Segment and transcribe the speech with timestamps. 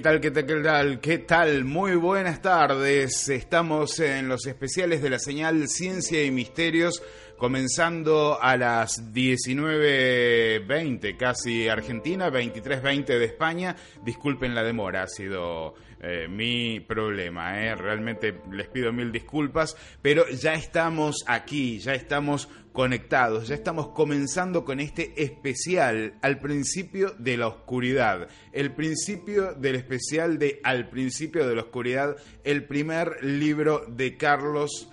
[0.00, 1.00] ¿Qué tal, qué tal, qué tal?
[1.00, 1.66] ¿Qué tal?
[1.66, 3.28] Muy buenas tardes.
[3.28, 7.02] Estamos en los especiales de la señal Ciencia y Misterios,
[7.36, 13.76] comenzando a las 19.20, casi Argentina, 23.20 de España.
[14.02, 17.62] Disculpen la demora, ha sido eh, mi problema.
[17.62, 17.74] ¿eh?
[17.74, 24.64] Realmente les pido mil disculpas, pero ya estamos aquí, ya estamos conectados, ya estamos comenzando
[24.64, 31.48] con este especial al principio de la oscuridad, el principio del especial de Al principio
[31.48, 34.90] de la oscuridad, el primer libro de Carlos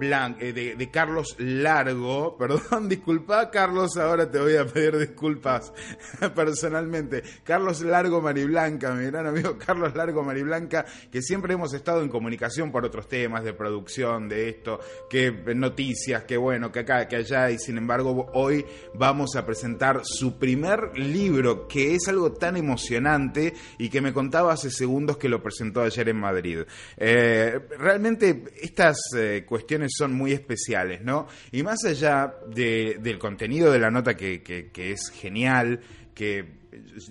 [0.00, 2.36] eh, de, Carlos Largo.
[2.38, 5.72] Perdón, disculpa, Carlos, ahora te voy a pedir disculpas
[6.34, 7.22] personalmente.
[7.44, 12.72] Carlos Largo Mariblanca, mi gran amigo Carlos Largo Mariblanca, que siempre hemos estado en comunicación
[12.72, 17.50] por otros temas de producción, de esto, que noticias, que bueno, que acá, que allá,
[17.50, 18.64] y sin embargo hoy
[18.94, 24.52] vamos a presentar su primer libro, que es algo tan emocionante y que me contaba
[24.52, 26.60] hace segundos que lo presentó ayer en Madrid.
[26.96, 31.26] Eh, realmente estas eh, cuestiones son muy especiales, ¿no?
[31.50, 35.80] Y más allá del contenido de la nota que, es genial,
[36.14, 36.62] que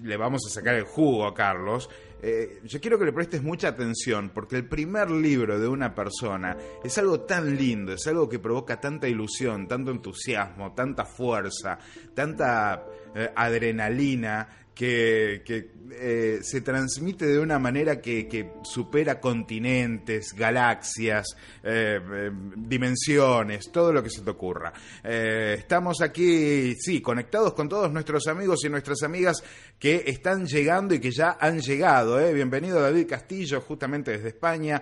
[0.04, 1.90] le vamos a sacar el jugo a Carlos,
[2.24, 6.56] eh, yo quiero que le prestes mucha atención porque el primer libro de una persona
[6.84, 11.80] es algo tan lindo, es algo que provoca tanta ilusión, tanto entusiasmo, tanta fuerza,
[12.14, 14.48] tanta eh, adrenalina
[14.82, 23.94] que, eh, se transmite de una manera que, supera continentes, galaxias, eh, eh, dimensiones, todo
[23.94, 24.74] lo que se te ocurra.
[25.04, 29.44] estamos aquí, sí, conectados con todos nuestros amigos y nuestras amigas
[29.78, 32.18] que están llegando y que ya han llegado.
[32.34, 34.82] Bienvenido David Castillo, justamente desde España,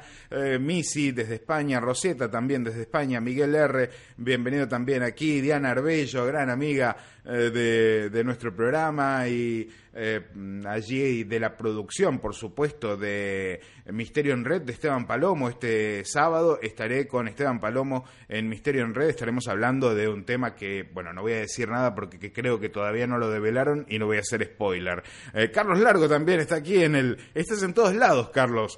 [0.59, 6.49] Misi desde España, Rosetta también desde España, Miguel R, bienvenido también aquí, Diana Arbello, gran
[6.49, 9.69] amiga de, de nuestro programa y
[10.01, 10.21] eh,
[10.65, 13.59] allí de la producción, por supuesto, de
[13.91, 15.49] Misterio en Red de Esteban Palomo.
[15.49, 19.09] Este sábado estaré con Esteban Palomo en Misterio en Red.
[19.09, 22.69] Estaremos hablando de un tema que, bueno, no voy a decir nada porque creo que
[22.69, 25.03] todavía no lo develaron y no voy a hacer spoiler.
[25.33, 27.17] Eh, Carlos Largo también está aquí en el...
[27.33, 28.77] Estás en todos lados, Carlos.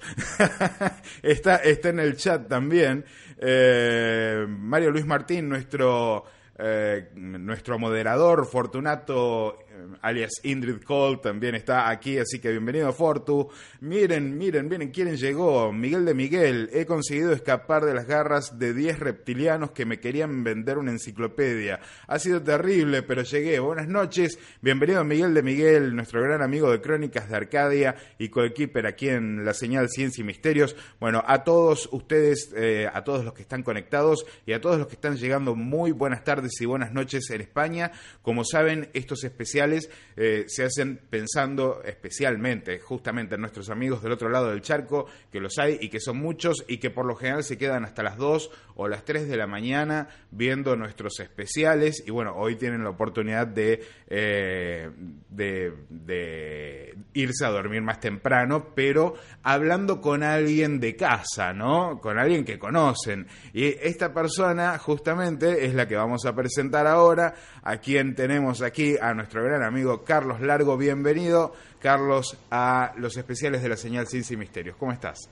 [1.22, 3.06] está, está en el chat también.
[3.38, 6.24] Eh, Mario Luis Martín, nuestro...
[6.64, 9.58] Eh, nuestro moderador Fortunato
[10.02, 13.50] alias Indrid Cole, también está aquí, así que bienvenido Fortu.
[13.82, 15.72] Miren, miren, miren quién llegó.
[15.72, 20.44] Miguel de Miguel, he conseguido escapar de las garras de 10 reptilianos que me querían
[20.44, 21.80] vender una enciclopedia.
[22.08, 23.60] Ha sido terrible, pero llegué.
[23.60, 28.88] Buenas noches, bienvenido Miguel de Miguel, nuestro gran amigo de Crónicas de Arcadia y coequiper
[28.88, 30.76] aquí en la señal Ciencia y Misterios.
[31.00, 34.88] Bueno, a todos ustedes, eh, a todos los que están conectados y a todos los
[34.88, 37.92] que están llegando, muy buenas tardes y buenas noches en España.
[38.22, 39.71] Como saben, estos especiales
[40.16, 45.40] eh, se hacen pensando especialmente justamente en nuestros amigos del otro lado del charco, que
[45.40, 48.18] los hay y que son muchos y que por lo general se quedan hasta las
[48.18, 52.90] 2 o las 3 de la mañana viendo nuestros especiales y bueno, hoy tienen la
[52.90, 54.90] oportunidad de, eh,
[55.30, 62.00] de, irse a dormir más temprano, pero hablando con alguien de casa, ¿no?
[62.00, 63.28] Con alguien que conocen.
[63.54, 67.34] Y esta persona justamente es la que vamos a presentar ahora,
[67.64, 70.78] a quien tenemos aquí, a nuestro gran amigo Carlos Largo.
[70.78, 74.76] Bienvenido, Carlos, a los especiales de la señal Ciencia y Misterios.
[74.78, 75.30] ¿Cómo estás?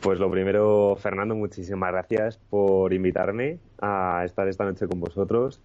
[0.00, 5.60] Pues lo primero, Fernando, muchísimas gracias por invitarme a estar esta noche con vosotros.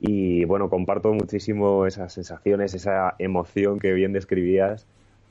[0.00, 4.86] Y bueno, comparto muchísimo esas sensaciones, esa emoción que bien describías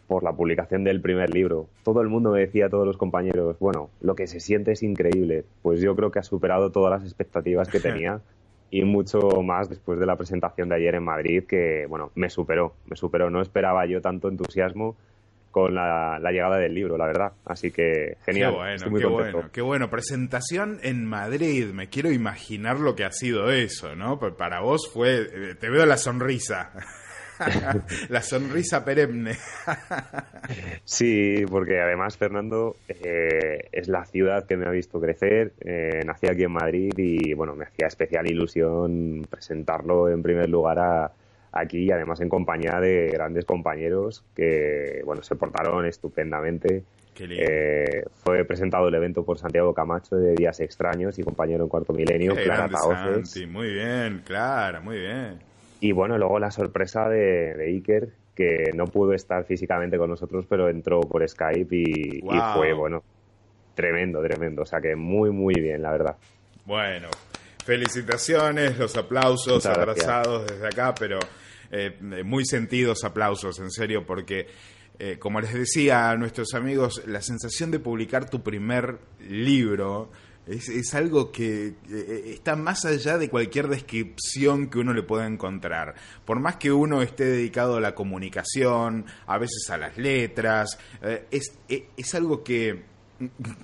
[0.07, 1.68] por la publicación del primer libro.
[1.83, 5.45] Todo el mundo me decía, todos los compañeros, bueno, lo que se siente es increíble.
[5.62, 8.21] Pues yo creo que ha superado todas las expectativas que tenía
[8.71, 12.75] y mucho más después de la presentación de ayer en Madrid, que bueno, me superó,
[12.88, 13.30] me superó.
[13.30, 14.95] No esperaba yo tanto entusiasmo
[15.51, 17.31] con la, llegada del libro, la verdad.
[17.45, 18.51] Así que genial.
[18.51, 19.89] Qué bueno, qué bueno, qué bueno.
[19.89, 21.68] Presentación en Madrid.
[21.74, 24.19] Me quiero imaginar lo que ha sido eso, ¿no?
[24.19, 26.71] Para vos fue, eh, te veo la sonrisa.
[28.09, 29.33] la sonrisa perenne.
[30.83, 35.53] sí, porque además, Fernando, eh, es la ciudad que me ha visto crecer.
[35.62, 40.80] Eh, nací aquí en Madrid y, bueno, me hacía especial ilusión presentarlo en primer lugar
[40.80, 41.12] a,
[41.51, 46.83] aquí y además en compañía de grandes compañeros que bueno se portaron estupendamente.
[47.21, 51.92] Eh, fue presentado el evento por Santiago Camacho de Días Extraños y compañero en Cuarto
[51.92, 52.69] Milenio, Clara
[53.25, 55.48] Sí, muy bien, Clara, muy bien.
[55.79, 60.69] Y bueno, luego la sorpresa de, Iker, que no pudo estar físicamente con nosotros, pero
[60.69, 63.03] entró por Skype y, y fue, bueno,
[63.75, 64.63] tremendo, tremendo.
[64.63, 66.17] O sea que muy, muy bien, la verdad.
[66.65, 67.07] Bueno,
[67.65, 71.19] felicitaciones, los aplausos abrazados desde acá, pero
[71.71, 74.47] eh, muy sentidos aplausos, en serio, porque
[74.97, 78.97] eh, como les decía a nuestros amigos, la sensación de publicar tu primer
[79.29, 80.11] libro
[80.49, 85.95] es, algo que eh, está más allá de cualquier descripción que uno le pueda encontrar.
[86.25, 90.77] Por más que uno esté dedicado a la comunicación, a veces a las letras,
[91.31, 92.88] es, es algo que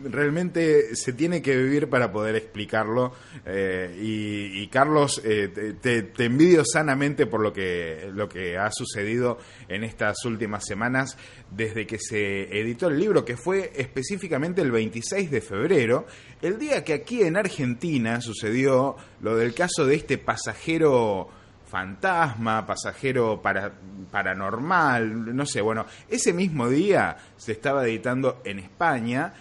[0.04, 3.14] realmente se tiene que vivir para poder explicarlo
[3.46, 9.38] eh, y, Carlos eh, te, envidio sanamente por lo que lo que ha sucedido
[9.70, 11.18] en estas últimas semanas
[11.52, 16.06] desde que se editó el libro que fue específicamente el 26 de febrero
[16.42, 21.30] el día que aquí en Argentina sucedió lo del caso de este pasajero
[21.68, 23.72] fantasma, pasajero para,
[24.12, 29.34] paranormal, no sé, bueno, ese mismo día se estaba editando en España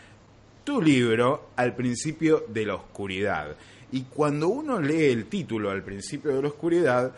[0.65, 3.55] tu libro al principio de la oscuridad.
[3.93, 7.13] Y cuando uno lee el título al principio de la oscuridad,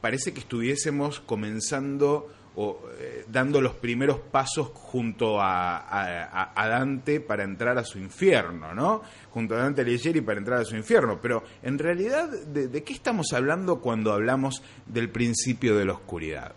[0.00, 2.28] parece que estuviésemos comenzando
[2.60, 9.02] o eh, dando los primeros pasos junto a, Dante para entrar a su infierno, ¿no?
[9.30, 11.20] Junto a Dante Alighieri para entrar a su infierno.
[11.22, 16.52] Pero en realidad, ¿de qué estamos hablando cuando hablamos del principio de la oscuridad?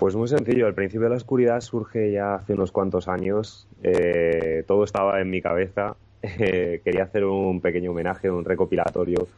[0.00, 4.64] Pues muy sencillo, el principio de la oscuridad surge ya hace unos cuantos años, eh,
[4.66, 9.28] todo estaba en mi cabeza, eh, quería hacer un pequeño homenaje, un recopilatorio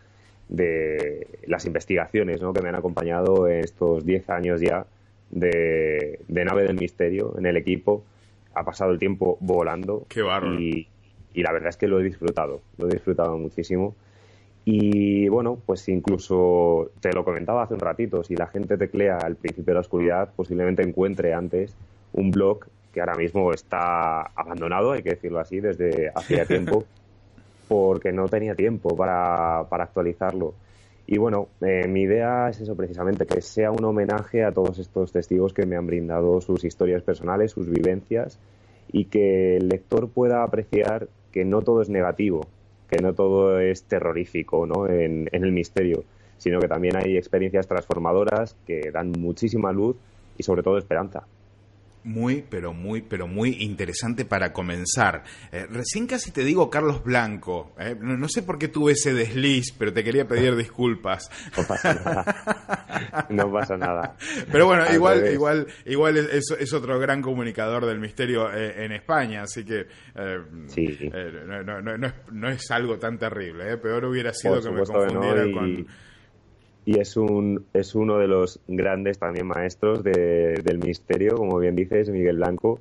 [0.48, 4.86] de las investigaciones que me han acompañado en estos 10 años ya
[5.32, 8.04] de, Nave del Misterio en el equipo.
[8.54, 10.22] Ha pasado el tiempo volando Qué
[10.60, 10.86] y,
[11.34, 13.94] y la verdad es que lo he disfrutado, lo he disfrutado muchísimo.
[14.64, 19.34] Y bueno, pues incluso te lo comentaba hace un ratito, si la gente teclea al
[19.34, 21.74] principio de la oscuridad, posiblemente encuentre antes
[22.12, 26.84] un blog que ahora mismo está abandonado, hay que decirlo así, desde hacía tiempo,
[27.68, 30.54] porque no tenía tiempo para, para actualizarlo.
[31.06, 35.12] Y bueno, eh, mi idea es eso precisamente, que sea un homenaje a todos estos
[35.12, 38.38] testigos que me han brindado sus historias personales, sus vivencias,
[38.90, 42.46] y que el lector pueda apreciar que no todo es negativo,
[42.88, 44.86] que no todo es terrorífico ¿no?
[44.86, 46.04] en, en el misterio,
[46.38, 49.96] sino que también hay experiencias transformadoras que dan muchísima luz
[50.36, 51.24] y sobre todo esperanza
[52.04, 55.24] muy, pero muy, pero muy interesante para comenzar.
[55.52, 57.74] Eh, recién casi te digo Carlos Blanco.
[57.78, 61.30] Eh, no, sé por qué tuve ese desliz, pero te quería pedir disculpas.
[61.56, 63.26] No pasa nada.
[63.28, 64.16] No pasa nada.
[64.50, 69.42] Pero bueno, igual, igual, igual es, es, otro gran comunicador del misterio eh, en España,
[69.42, 69.86] así que
[70.66, 71.10] sí.
[71.46, 73.76] no, no, no, es, no, es, algo tan terrible.
[73.78, 75.86] Peor hubiera sido que me confundiera con
[76.84, 81.76] y es, un, es uno de los grandes también maestros de, del misterio, como bien
[81.76, 82.80] dices, Miguel Blanco,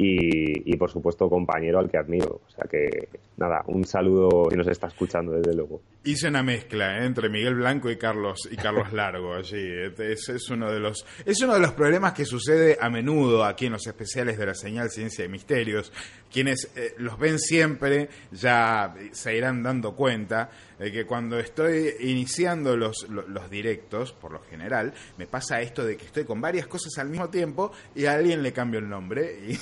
[0.00, 2.40] y, por supuesto compañero al que admiro.
[2.46, 5.80] O sea que, nada, un saludo y nos está escuchando desde luego.
[6.04, 7.06] Hice una mezcla ¿eh?
[7.06, 9.60] entre Miguel Blanco y Carlos y Carlos Largo allí.
[9.98, 13.66] Es, es, uno de los, es uno de los problemas que sucede a menudo aquí
[13.66, 15.92] en los especiales de la señal Ciencia y Misterios.
[16.30, 22.76] Quienes eh, los ven siempre ya se irán dando cuenta de que cuando estoy iniciando
[22.76, 26.96] los, los, directos, por lo general, me pasa esto de que estoy con varias cosas
[26.98, 29.38] al mismo tiempo y a alguien le cambio el nombre.
[29.48, 29.58] Y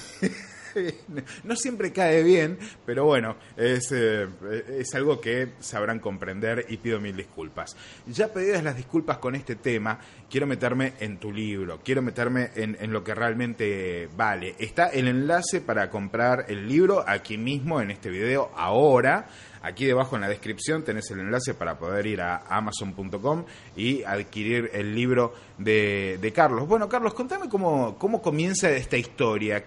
[1.44, 4.26] no siempre cae bien, pero bueno, es, eh,
[4.78, 7.76] es algo que sabrán comprender y pido mil disculpas.
[8.06, 9.98] Ya pedidas las disculpas con este tema,
[10.30, 14.54] quiero meterme en tu libro, quiero meterme en, en lo que realmente vale.
[14.58, 19.28] Está el enlace para comprar el libro aquí mismo en este video ahora.
[19.62, 24.70] Aquí debajo en la descripción tenés el enlace para poder ir a amazon.com y adquirir
[24.72, 26.68] el libro de, de, Carlos.
[26.68, 29.64] Bueno, Carlos, contame cómo, cómo comienza esta historia.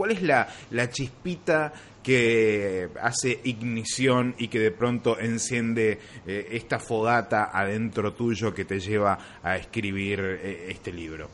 [0.00, 6.78] ¿Cuál es la, la chispita que hace ignición y que de pronto enciende eh, esta
[6.78, 11.28] fogata adentro tuyo que te lleva a escribir eh, este libro?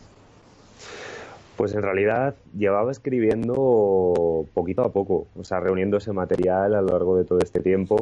[1.57, 6.89] Pues en realidad llevaba escribiendo poquito a poco, o sea, reuniendo ese material a lo
[6.89, 7.99] largo de todo este tiempo,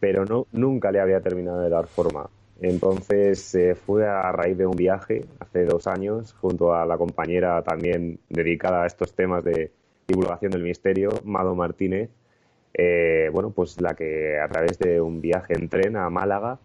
[0.00, 2.28] pero no nunca le había terminado de dar forma.
[2.60, 7.62] Entonces eh, fue a raíz de un viaje hace dos años junto a la compañera
[7.62, 9.72] también dedicada a estos temas de
[10.06, 12.10] divulgación del misterio, Mado Martínez,
[12.74, 16.58] eh, bueno, pues la que a través de un viaje en tren a Málaga,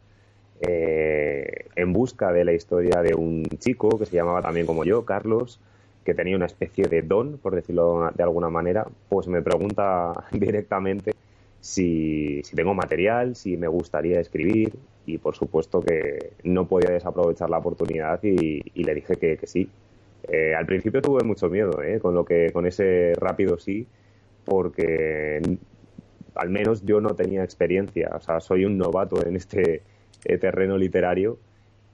[0.61, 5.05] eh, en busca de la historia de un chico que se llamaba también como yo,
[5.05, 5.59] Carlos,
[6.03, 11.13] que tenía una especie de don, por decirlo de alguna manera, pues me pregunta directamente
[11.61, 14.73] si, tengo material, si me gustaría escribir
[15.05, 19.69] y por supuesto que no podía desaprovechar la oportunidad y, le dije que, sí.
[20.27, 21.99] Eh, al principio tuve mucho miedo ¿eh?
[21.99, 23.87] con, lo que, con ese rápido sí,
[24.45, 25.41] porque
[26.35, 29.81] al menos yo no tenía experiencia, o sea, soy un novato en este
[30.25, 31.39] eh, terreno literario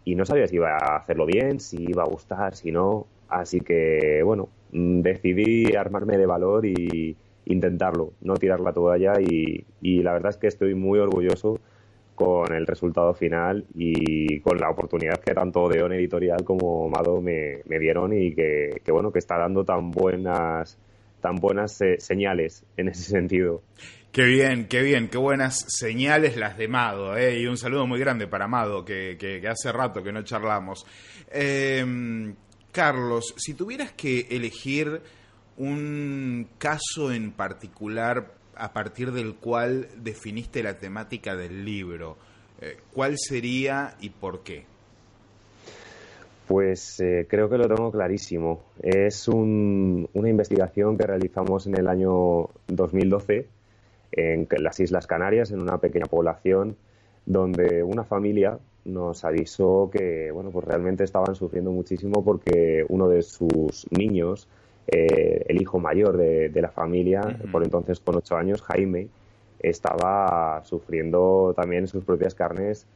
[0.03, 3.07] y no sabía si iba a hacerlo bien, si iba a gustar, si no.
[3.27, 9.65] Así que, bueno, mm, decidí armarme de valor y intentarlo, no tirar la toalla y
[9.81, 11.59] la verdad es que estoy muy orgulloso
[12.15, 17.61] con el resultado final y con la oportunidad que tanto Odeón Editorial como Mado me,
[17.79, 20.79] dieron y que, bueno que está dando tan buenas
[21.21, 23.63] tan buenas eh, señales en ese sentido.
[24.11, 27.99] Qué bien, qué bien, qué buenas señales las de Mado, eh, y un saludo muy
[27.99, 30.85] grande para Mado, que, que, hace rato que no charlamos.
[31.31, 32.35] Em,
[32.71, 35.01] Carlos, si tuvieras que elegir
[35.57, 42.17] un caso en particular a partir del cual definiste la temática del libro.
[42.61, 44.65] Eh, ¿Cuál sería y por qué?
[46.47, 48.61] Pues eh, creo que lo tengo clarísimo.
[48.81, 53.47] Es una investigación que realizamos en el año 2012
[54.11, 56.77] en las Islas Canarias, en una pequeña población,
[57.25, 63.23] donde una familia nos avisó que bueno, pues realmente estaban sufriendo muchísimo porque uno de
[63.23, 64.47] sus niños
[64.87, 69.07] eh, el hijo mayor de, la familia, por entonces con ocho años, Jaime,
[69.59, 72.87] estaba sufriendo también en sus propias carnes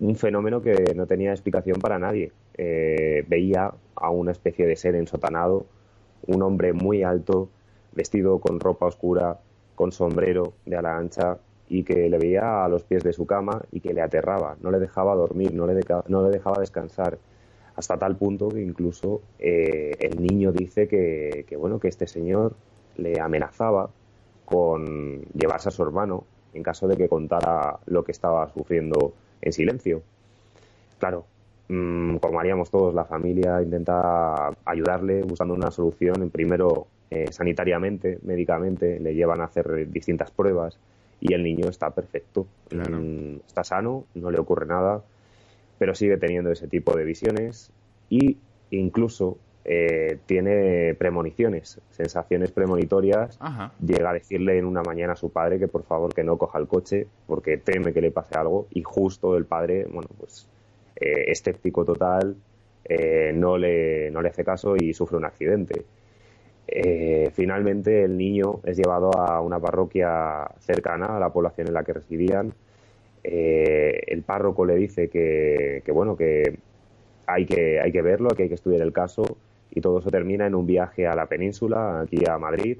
[0.00, 2.32] un fenómeno que no tenía explicación para nadie.
[2.56, 5.66] Eh, veía a una especie de ser ensotanado,
[6.26, 7.50] un hombre muy alto,
[7.92, 9.38] vestido con ropa oscura,
[9.74, 13.62] con sombrero de ala ancha y que le veía a los pies de su cama
[13.70, 17.18] y que le aterraba, no le dejaba dormir, no le, no le dejaba descansar
[17.80, 22.54] hasta tal punto que incluso eh, el niño dice que, bueno que este señor
[22.96, 23.90] le amenazaba
[24.44, 29.52] con llevarse a su hermano en caso de que contara lo que estaba sufriendo en
[29.52, 30.02] silencio.
[30.98, 31.24] Claro,
[31.68, 38.18] mm, como haríamos todos, la familia intenta ayudarle buscando una solución, en primero eh, sanitariamente,
[38.22, 40.78] médicamente, le llevan a hacer distintas pruebas
[41.20, 45.02] y el niño está perfecto, mm, está sano, no le ocurre nada
[45.80, 47.72] pero sigue teniendo ese tipo de visiones
[48.10, 48.36] y
[48.70, 53.38] incluso eh, tiene premoniciones, sensaciones premonitorias.
[53.82, 56.58] Llega a decirle en una mañana a su padre que por favor que no coja
[56.58, 60.46] el coche porque teme que le pase algo y justo el padre, bueno, pues
[60.96, 62.36] eh, escéptico total,
[62.84, 65.86] eh, no, le, no le hace caso y sufre un accidente.
[67.32, 71.94] finalmente el niño es llevado a una parroquia cercana a la población en la que
[71.94, 72.52] residían
[73.22, 76.58] eh, el párroco le dice que, bueno, que
[77.26, 79.22] hay, que hay que verlo, que hay que estudiar el caso
[79.70, 82.78] y todo eso termina en un viaje a la península, aquí a Madrid,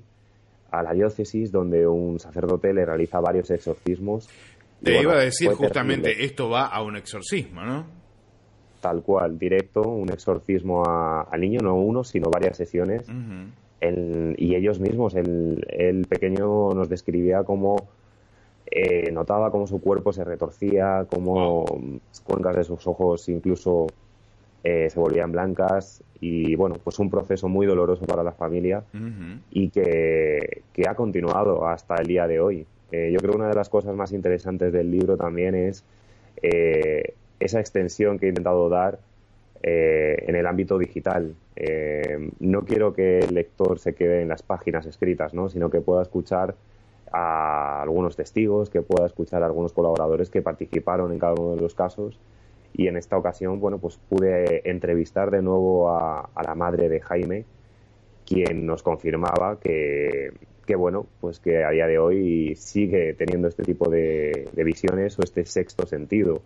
[0.71, 4.29] a la diócesis, donde un sacerdote le realiza varios exorcismos.
[4.83, 7.87] Te iba a decir justamente, esto va a un exorcismo, ¿no?
[8.81, 13.07] Tal cual, directo, un exorcismo al niño, no uno, sino varias sesiones.
[14.37, 17.77] y ellos mismos, el, el pequeño nos describía como
[18.71, 21.65] eh, notaba cómo su cuerpo se retorcía, cómo
[22.09, 23.89] las cuencas de sus ojos incluso
[24.63, 28.85] eh, se volvían blancas y bueno, pues un proceso muy doloroso para la familia
[29.51, 32.67] y que, ha continuado hasta el día de hoy.
[32.93, 35.85] Eh, yo creo que una de las cosas más interesantes del libro también es
[36.41, 38.99] esa extensión que he intentado dar
[39.63, 41.35] en el ámbito digital.
[42.39, 45.49] no quiero que el lector se quede en las páginas escritas, ¿no?
[45.49, 46.55] sino que pueda escuchar
[47.13, 51.61] a algunos testigos, que pueda escuchar a algunos colaboradores que participaron en cada uno de
[51.61, 52.19] los casos.
[52.73, 57.45] Y en esta ocasión, bueno, pues pude entrevistar de nuevo a, la madre de Jaime,
[58.25, 60.33] quien nos confirmaba que,
[60.67, 65.19] que, bueno, pues que a día de hoy sigue teniendo este tipo de, de visiones
[65.19, 66.43] o este sexto sentido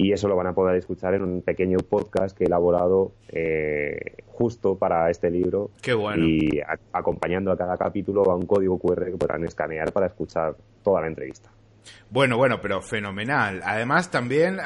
[0.00, 4.22] y eso lo van a poder escuchar en un pequeño podcast que he elaborado eh,
[4.28, 5.72] justo para este libro.
[5.82, 6.24] Qué bueno.
[6.24, 6.60] Y
[6.92, 11.08] acompañando a cada capítulo va un código QR que podrán escanear para escuchar toda la
[11.08, 11.50] entrevista.
[12.10, 13.60] Bueno, bueno, pero fenomenal.
[13.64, 14.58] Además, también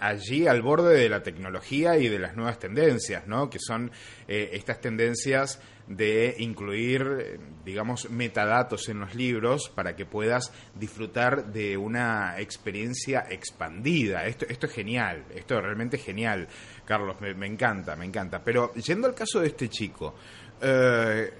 [0.00, 3.48] allí al borde de la tecnología y de las nuevas tendencias, ¿no?
[3.48, 3.92] Que son
[4.26, 11.76] eh, estas tendencias de incluir, digamos, metadatos en los libros para que puedas disfrutar de
[11.76, 14.24] una experiencia expandida.
[14.26, 16.46] Esto, esto es genial, esto es realmente genial,
[16.84, 18.42] Carlos, me, encanta, me encanta.
[18.42, 20.14] Pero yendo al caso de este chico,
[20.60, 21.32] eh,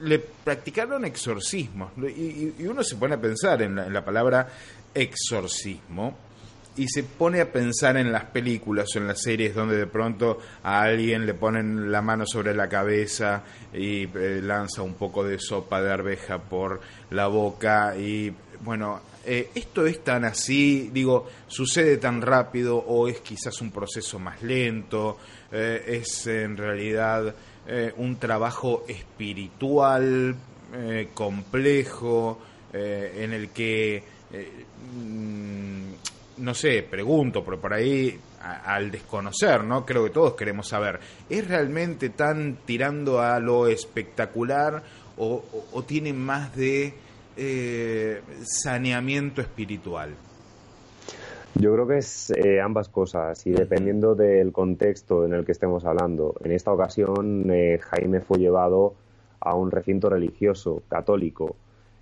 [0.00, 1.92] le practicaron exorcismos.
[2.16, 4.48] Y, uno se pone a pensar en la, palabra
[4.94, 6.16] exorcismo
[6.76, 10.38] y se pone a pensar en las películas o en las series donde de pronto
[10.62, 15.38] a alguien le ponen la mano sobre la cabeza y eh, lanza un poco de
[15.38, 18.34] sopa de arveja por la boca y
[18.64, 24.18] bueno, eh, esto es tan así, digo, sucede tan rápido o es quizás un proceso
[24.18, 25.18] más lento,
[25.52, 27.34] eh, es en realidad
[27.96, 30.36] un trabajo espiritual
[31.14, 32.38] complejo,
[32.72, 34.02] en el que,
[34.94, 39.86] mm, no sé, pregunto, pero por ahí al desconocer, ¿no?
[39.86, 44.82] Creo que todos queremos saber, ¿es realmente tan tirando a lo espectacular
[45.16, 45.42] o,
[45.86, 46.94] tiene más de
[48.42, 50.14] saneamiento espiritual?
[51.54, 55.84] Yo creo que es eh, ambas cosas y dependiendo del contexto en el que estemos
[55.84, 56.34] hablando.
[56.42, 58.94] En esta ocasión eh, Jaime fue llevado
[59.40, 61.56] a un recinto religioso católico.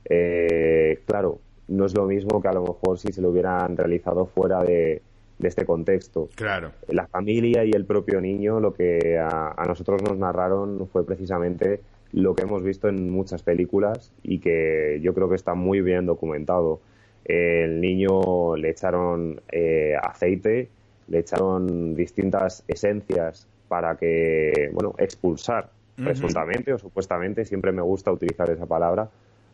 [0.08, 4.26] Eh, claro, no es lo mismo que a lo mejor si se lo hubieran realizado
[4.26, 5.02] fuera de,
[5.40, 6.28] este contexto.
[6.36, 6.70] Claro.
[6.86, 11.80] La familia y el propio niño lo que a, nosotros nos narraron fue precisamente
[12.12, 16.06] lo que hemos visto en muchas películas y que yo creo que está muy bien
[16.06, 16.80] documentado
[17.24, 20.68] el niño le echaron eh, aceite,
[21.08, 28.50] le echaron distintas esencias para que, bueno, expulsar, presuntamente o supuestamente, siempre me gusta utilizar
[28.50, 29.08] esa palabra,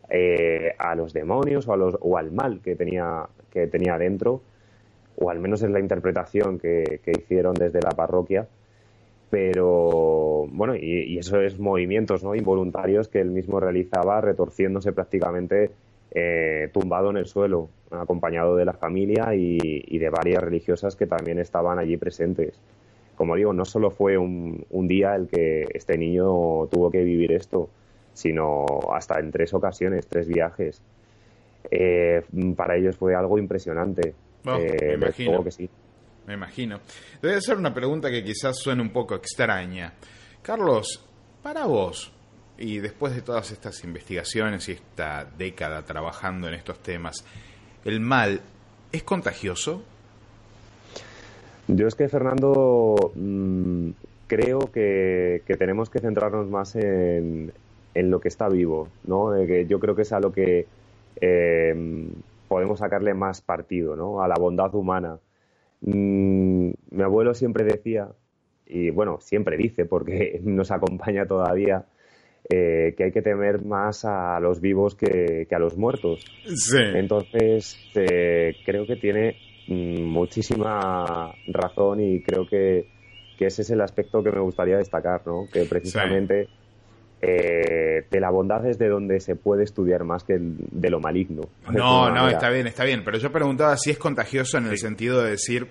[0.09, 4.41] eh, a los demonios o, a los, o al mal que tenía, que tenía dentro,
[5.17, 8.47] o al menos es la interpretación que, hicieron desde la parroquia.
[9.31, 12.35] Pero bueno, y, y esos movimientos ¿no?
[12.35, 15.71] involuntarios que él mismo realizaba, retorciéndose prácticamente
[16.11, 21.39] eh, tumbado en el suelo, acompañado de la familia y, de varias religiosas que también
[21.39, 22.61] estaban allí presentes.
[23.17, 27.69] Como digo, no solo fue un, día el que este niño tuvo que vivir esto,
[28.13, 30.81] sino hasta en tres ocasiones, tres viajes.
[31.71, 32.23] Eh,
[32.57, 34.15] para ellos fue algo impresionante.
[34.47, 35.45] Oh, me imagino.
[35.45, 35.69] que sí.
[36.27, 36.81] Me imagino.
[37.21, 39.95] Debe ser una pregunta que quizás suene un poco extraña.
[40.43, 41.05] Carlos,
[41.43, 42.13] para vos,
[42.59, 47.25] y después de todas estas investigaciones y esta década trabajando en estos temas,
[47.85, 48.41] ¿el mal
[48.93, 49.83] es contagioso?
[51.69, 53.91] Yo es que, Fernando, mm,
[54.27, 57.53] creo que, tenemos que centrarnos más en,
[57.95, 59.33] lo que está vivo, ¿no?
[59.47, 60.67] que yo creo que es a lo que
[61.21, 62.11] em,
[62.47, 64.23] podemos sacarle más partido, ¿no?
[64.23, 65.19] A la bondad humana.
[65.81, 68.09] Mm, mi abuelo siempre decía,
[68.67, 71.87] y bueno, siempre dice, porque nos acompaña todavía,
[72.51, 76.25] eh, que hay que temer más a los vivos que, a los muertos.
[76.95, 82.87] Entonces, eh, creo que tiene mm, muchísima razón y creo que,
[83.39, 85.47] ese es el aspecto que me gustaría destacar, ¿no?
[85.53, 86.49] Que precisamente
[87.21, 91.43] eh, de la bondad es de donde se puede estudiar más que de lo maligno.
[91.71, 93.03] No, no, está bien, está bien.
[93.05, 95.69] Pero yo preguntaba si es contagioso en el sentido de decir...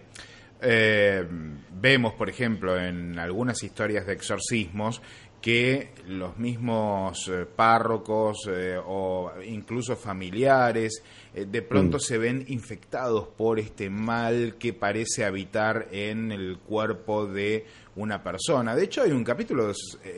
[0.59, 5.01] vemos, por ejemplo, en algunas historias de exorcismos
[5.41, 11.99] que los mismos eh, párrocos eh, o incluso familiares eh, de pronto mm.
[11.99, 17.65] se ven infectados por este mal que parece habitar en el cuerpo de
[17.95, 18.75] una persona.
[18.75, 19.73] De hecho, hay un capítulo de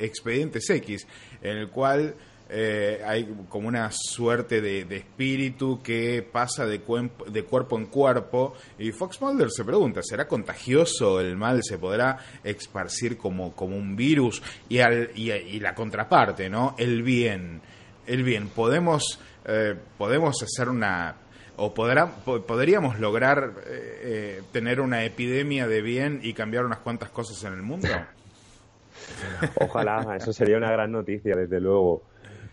[0.05, 1.05] Expedientes X
[1.41, 2.15] en el cual
[2.51, 6.81] eh, hay como una suerte de, espíritu que pasa de,
[7.27, 11.63] de, cuerpo en cuerpo y Fox Mulder se pregunta, ¿será contagioso el mal?
[11.63, 14.41] ¿Se podrá esparcir como, como un virus?
[14.67, 16.75] Y, al, y, la contraparte, ¿no?
[16.79, 17.61] El bien.
[18.07, 18.47] El bien.
[18.47, 21.17] ¿Podemos, eh, podemos hacer una...
[21.57, 27.53] o podríamos lograr eh, tener una epidemia de bien y cambiar unas cuantas cosas en
[27.53, 27.87] el mundo?
[29.61, 32.09] Ojalá, eso sería una gran noticia, desde luego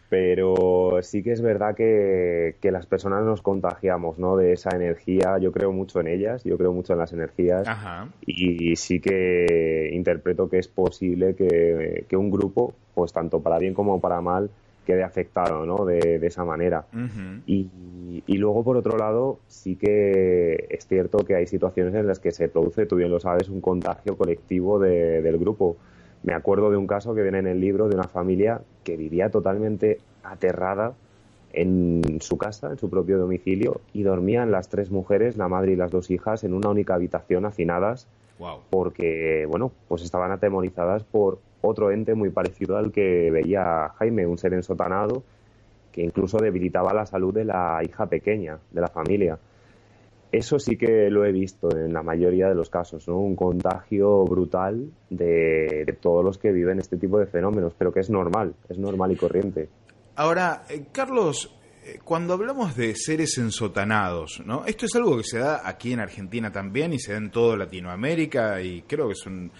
[0.09, 4.37] pero sí que es verdad que, las personas nos contagiamos ¿no?
[4.37, 5.39] de esa energía.
[5.39, 7.67] Yo creo mucho en ellas, yo creo mucho en las energías
[8.27, 14.01] y sí que interpreto que es posible que, un grupo, pues tanto para bien como
[14.01, 14.51] para mal,
[14.85, 15.85] quede afectado ¿no?
[15.85, 16.87] de, esa manera.
[17.47, 17.69] y,
[18.39, 22.49] luego, por otro lado, sí que es cierto que hay situaciones en las que se
[22.49, 25.77] produce, tú bien lo sabes, un contagio colectivo del grupo.
[26.23, 29.31] Me acuerdo de un caso que viene en el libro de una familia que vivía
[29.31, 30.95] totalmente aterrada
[31.53, 35.77] en su casa, en su propio domicilio, y dormían las tres mujeres, la madre y
[35.77, 38.07] las dos hijas, en una única habitación, hacinadas,
[38.71, 44.39] porque, bueno, pues estaban atemorizadas por otro ente muy parecido al que veía Jaime, un
[44.39, 45.25] ser ensotanado,
[45.91, 49.39] que incluso debilitaba la salud de la hija pequeña de la familia.
[50.37, 53.17] Eso sí que lo he visto en la mayoría de los casos, ¿no?
[53.17, 58.11] Un contagio brutal de, todos los que viven este tipo de fenómenos, pero que es
[58.11, 59.71] normal, es normal y corriente.
[60.15, 64.67] Ahora, eh, Carlos, eh, cuando hablamos de seres ensotanados, ¿no?
[64.67, 67.57] Esto es algo que se da aquí en Argentina también y se da en toda
[67.57, 69.51] Latinoamérica y creo que es un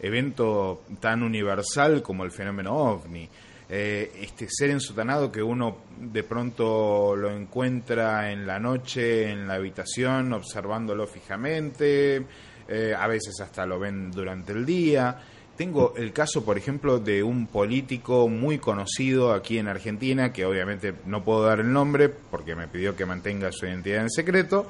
[0.00, 3.26] evento tan universal como el fenómeno ovni.
[3.72, 9.54] Eh, este ser ensotanado que uno de pronto lo encuentra en la noche en la
[9.54, 12.26] habitación observándolo fijamente,
[12.68, 15.18] eh, a veces hasta lo ven durante el día.
[15.56, 20.94] tengo el caso, por ejemplo, de un político muy conocido aquí en Argentina, que obviamente
[21.06, 24.66] no puedo dar el nombre porque me pidió que mantenga su identidad en secreto,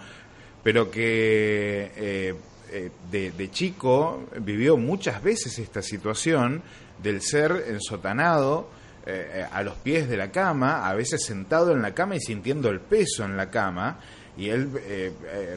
[0.63, 2.35] pero que eh,
[2.73, 6.63] eh, de, chico vivió muchas veces esta situación
[7.03, 8.69] del ser ensotanado
[9.07, 12.69] eh, a los pies de la cama, a veces sentado en la cama y sintiendo
[12.69, 13.99] el peso en la cama,
[14.37, 14.71] y él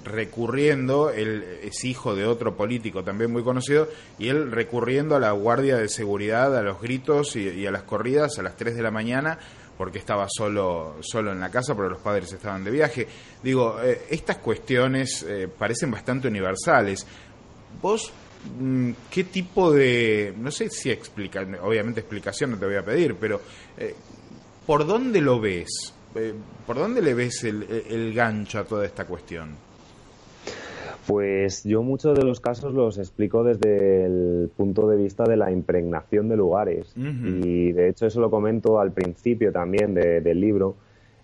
[0.03, 3.87] recurriendo, él es hijo de otro político también muy conocido,
[4.19, 8.39] y él recurriendo a la guardia de seguridad, a los gritos y, a las corridas
[8.39, 9.39] a las 3 de la mañana
[9.77, 13.07] porque estaba solo, solo en la casa, porque los padres estaban de viaje.
[13.41, 17.05] Digo, eh, estas cuestiones eh, parecen bastante universales.
[17.81, 18.13] ¿Vos
[19.09, 23.41] qué tipo de, no sé si explica, obviamente explicación no te voy a pedir, pero
[23.77, 23.93] eh,
[24.65, 25.93] ¿por dónde lo ves?
[26.67, 29.55] ¿Por dónde le ves el, el gancho a toda esta cuestión?
[31.07, 35.51] Pues yo muchos de los casos los explico desde el punto de vista de la
[35.51, 36.93] impregnación de lugares.
[36.95, 40.75] Y de hecho eso lo comento al principio también del libro,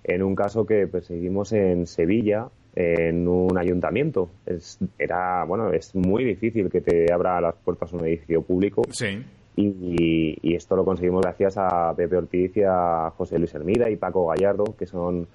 [0.03, 4.29] en un caso que perseguimos en Sevilla, en un ayuntamiento.
[4.45, 8.83] Es, era, bueno, es muy difícil que te abra las puertas un edificio público.
[8.91, 9.23] Sí.
[9.55, 14.27] Y, esto lo conseguimos gracias a Pepe Ortiz y a José Luis Hermida y Paco
[14.27, 15.27] Gallardo, que son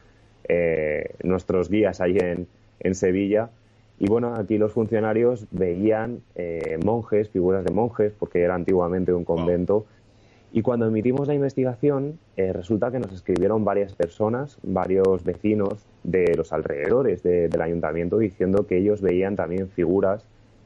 [0.48, 2.46] eh, nuestros guías ahí en,
[2.80, 3.50] en Sevilla
[3.98, 9.24] y bueno, aquí los funcionarios veían eh, monjes, figuras de monjes, porque era antiguamente un
[9.24, 9.86] convento.
[10.52, 16.34] Y cuando emitimos la investigación, eh, resulta que nos escribieron varias personas, varios vecinos de
[16.36, 20.24] los alrededores del ayuntamiento, diciendo que ellos veían también figuras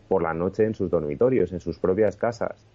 [0.09, 2.67] por la noche en sus dormitorios, en sus propias casas.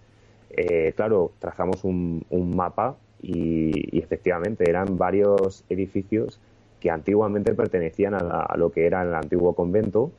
[0.50, 6.40] Eh, claro, trazamos un, mapa y, y, efectivamente eran varios edificios
[6.80, 10.12] que antiguamente pertenecían a, lo que era el antiguo convento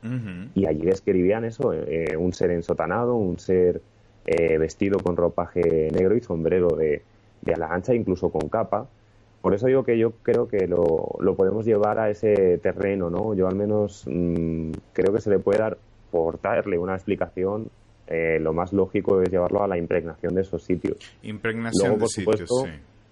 [0.55, 3.83] y allí describían eso, eh, un ser ensotanado, un ser
[4.25, 7.03] eh, vestido con ropaje negro y sombrero de,
[7.43, 8.87] de ala ancha, incluso con capa.
[9.45, 13.35] Por eso digo que yo creo que lo, lo podemos llevar a ese terreno, ¿no?
[13.35, 15.77] Yo al menos mm, creo que se le puede dar,
[16.09, 17.69] por darle una explicación,
[18.07, 20.97] eh, lo más lógico es llevarlo a la impregnación de esos sitios.
[21.21, 22.71] Impregnación de sitios, sí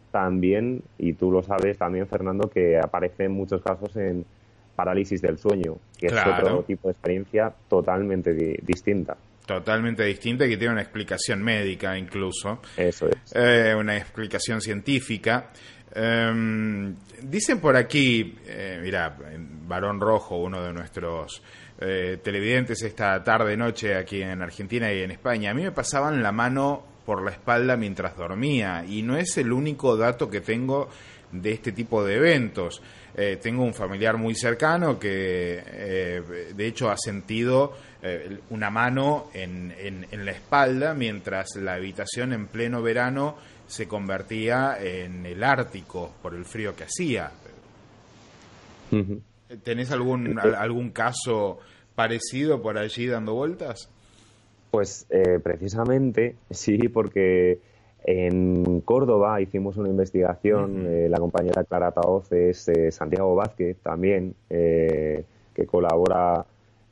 [0.09, 4.25] también, y tú lo sabes también, Fernando, que aparece en muchos casos en
[4.75, 9.15] parálisis del sueño, que es otro tipo de experiencia totalmente distinta.
[9.45, 12.59] Totalmente distinta y que tiene una explicación médica incluso.
[12.77, 13.33] Eso es.
[13.35, 15.49] Eh, una explicación científica.
[15.95, 19.15] Em, dicen por aquí, eh, mira,
[19.67, 21.43] Varón Rojo, uno de nuestros
[21.79, 26.31] eh, televidentes esta tarde-noche aquí en Argentina y en España, a mí me pasaban la
[26.31, 30.89] mano por la espalda mientras dormía y no es el único dato que tengo
[31.31, 32.81] de este tipo de eventos.
[33.15, 36.21] Eh, tengo un familiar muy cercano que eh,
[36.55, 42.47] de hecho ha sentido eh, una mano en, en, la espalda mientras la habitación en
[42.47, 47.31] pleno verano se convertía en el Ártico por el frío que hacía.
[49.63, 51.59] ¿Tenés algún, algún caso
[51.95, 53.89] parecido por allí dando vueltas?
[54.71, 57.59] Pues eh, precisamente sí, porque
[58.03, 64.35] en Córdoba hicimos una investigación, eh, la compañera Clara Taoz es eh, Santiago Vázquez también,
[64.49, 66.45] que colabora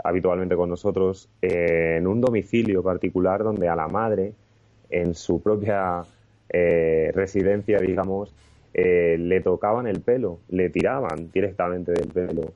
[0.03, 4.33] habitualmente con nosotros, en un domicilio particular donde a la madre,
[4.89, 6.03] en su propia
[6.51, 8.33] residencia, digamos,
[8.73, 12.53] eh, le tocaban el pelo, le tiraban directamente del pelo.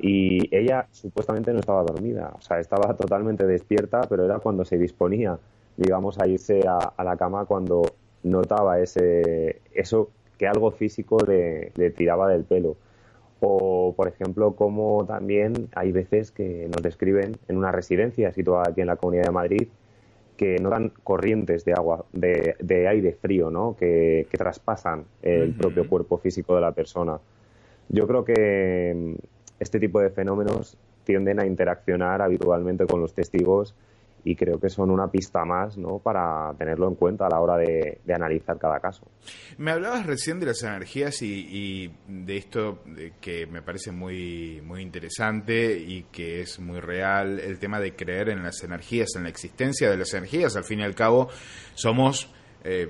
[0.00, 4.76] Y ella supuestamente no estaba dormida, o sea, estaba totalmente despierta, pero era cuando se
[4.76, 5.38] disponía,
[5.76, 7.82] digamos, a irse a, la cama cuando
[8.24, 12.76] notaba ese, eso que algo físico le, le tiraba del pelo.
[13.38, 18.80] O, por ejemplo, como también hay veces que nos describen en una residencia situada aquí
[18.80, 19.68] en la Comunidad de Madrid,
[20.36, 23.76] que no dan corrientes de agua, de, aire frío, ¿no?
[23.78, 27.20] Que, traspasan el propio cuerpo físico de la persona.
[27.88, 29.14] Yo creo que mm,
[29.60, 33.74] este tipo de fenómenos tienden a interaccionar habitualmente con los testigos
[34.24, 35.98] y creo que son una pista más ¿no?
[35.98, 39.06] para tenerlo en cuenta a la hora de, analizar cada caso.
[39.58, 42.80] Me hablabas recién de las energías y, de esto
[43.20, 48.28] que me parece muy, muy interesante y que es muy real, el tema de creer
[48.28, 50.56] en las energías, en la existencia de las energías.
[50.56, 51.28] Al fin y al cabo,
[51.74, 52.28] somos...
[52.64, 52.88] Eh,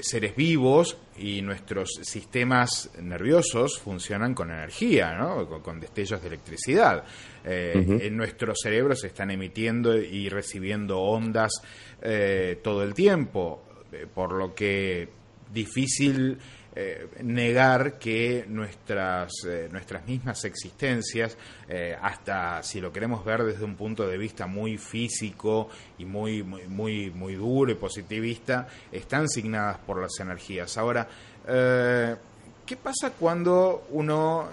[0.00, 5.48] seres vivos y nuestros sistemas nerviosos funcionan con energía, ¿no?
[5.62, 7.04] con, destellos de electricidad.
[7.44, 11.52] Eh, en nuestros cerebros se están emitiendo y recibiendo ondas
[12.00, 15.08] eh, todo el tiempo, eh, por lo que
[15.52, 16.38] difícil
[16.74, 21.36] eh, negar que nuestras, eh, nuestras mismas existencias,
[21.68, 26.42] eh, hasta si lo queremos ver desde un punto de vista muy físico y muy,
[26.42, 30.78] muy, muy, muy duro y positivista, están signadas por las energías.
[30.78, 31.06] Ahora,
[31.44, 34.48] ¿qué pasa cuando uno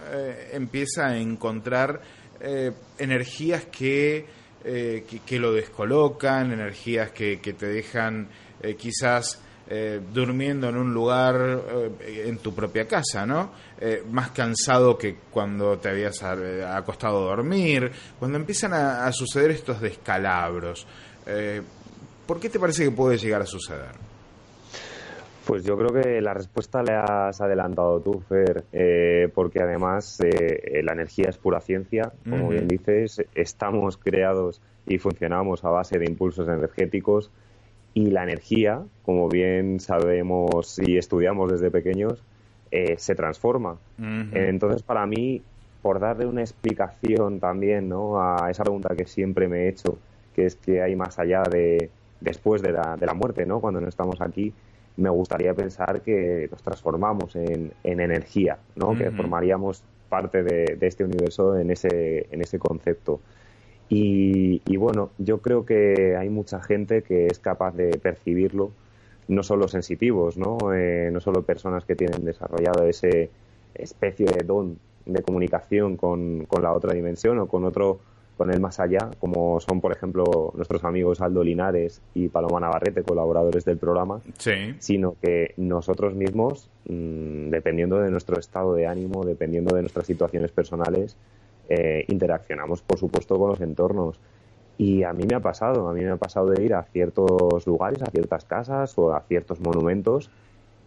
[0.52, 2.02] empieza a encontrar
[2.98, 4.26] energías que,
[4.62, 8.28] que, lo descolocan, energías que, que te dejan
[8.78, 11.36] quizás eh, durmiendo en un lugar
[12.02, 13.52] eh, en tu propia casa, ¿no?
[13.80, 19.80] Eh, más cansado que cuando te habías acostado a dormir, cuando empiezan a, suceder estos
[19.80, 20.88] descalabros.
[22.26, 23.92] ¿Por qué te parece que puede llegar a suceder?
[25.46, 28.66] Pues yo creo que la respuesta le has adelantado tú, Fer,
[29.36, 35.70] porque además la energía es pura ciencia, como bien dices, estamos creados y funcionamos a
[35.70, 37.30] base de impulsos energéticos
[37.94, 42.24] y la energía, como bien sabemos y estudiamos desde pequeños,
[42.72, 43.78] eh, se transforma.
[43.98, 45.42] Entonces, para mí,
[45.82, 48.22] por darle una explicación también ¿no?
[48.22, 49.98] a esa pregunta que siempre me he hecho,
[50.36, 51.90] que es que hay más allá de
[52.22, 53.60] después de la, de la muerte, ¿no?
[53.60, 54.54] cuando no estamos aquí,
[54.98, 58.96] me gustaría pensar que nos transformamos en, en energía, ¿no?
[58.96, 63.22] que formaríamos parte de, de, este universo en ese, en ese concepto.
[63.92, 68.72] Y, bueno, yo creo que hay mucha gente que es capaz de percibirlo,
[69.28, 70.58] no solo sensitivos, ¿no?
[70.74, 73.32] Eh, no solo personas que tienen desarrollado ese
[73.76, 78.00] especie de don de comunicación con, la otra dimensión o con otro,
[78.38, 83.04] con el más allá, como son, por ejemplo, nuestros amigos Aldo Linares y Paloma Navarrete,
[83.04, 84.22] colaboradores del programa,
[84.80, 90.52] sino que nosotros mismos, mm, dependiendo de nuestro estado de ánimo, dependiendo de nuestras situaciones
[90.52, 91.18] personales,
[91.70, 94.20] eh, interaccionamos, por supuesto, con los entornos.
[94.78, 97.68] Y a mí me ha pasado, a mí me ha pasado de ir a ciertos
[97.68, 100.30] lugares, a ciertas casas o a ciertos monumentos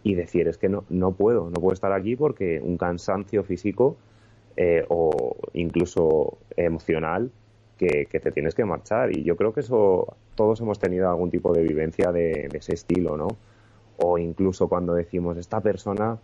[0.03, 3.95] y decir, es que no, no puedo, no puedo estar aquí porque un cansancio físico
[4.57, 7.31] eh, o incluso emocional
[7.77, 9.15] que, te tienes que marchar.
[9.15, 13.17] Y yo creo que eso todos hemos tenido algún tipo de vivencia de, ese estilo,
[13.17, 13.27] ¿no?
[13.97, 16.17] O incluso cuando decimos, esta persona,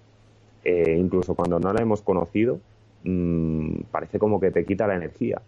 [0.64, 2.60] eh, incluso cuando no la hemos conocido,
[3.04, 5.42] mmm, parece como que te quita la energía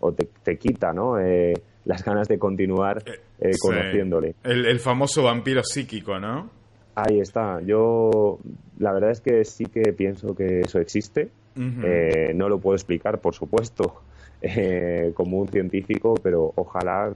[0.00, 1.18] o te, te quita ¿no?
[1.18, 1.54] Eh,
[1.88, 4.34] las ganas de continuar eh, eh conociéndole.
[4.44, 6.50] El, famoso vampiro psíquico, ¿no?
[6.94, 7.60] Ahí está.
[7.62, 8.38] Yo
[8.78, 11.30] la verdad es que sí que pienso que eso existe.
[11.56, 14.02] eh, no lo puedo explicar, por supuesto,
[14.42, 17.12] eh, como un científico, pero ojalá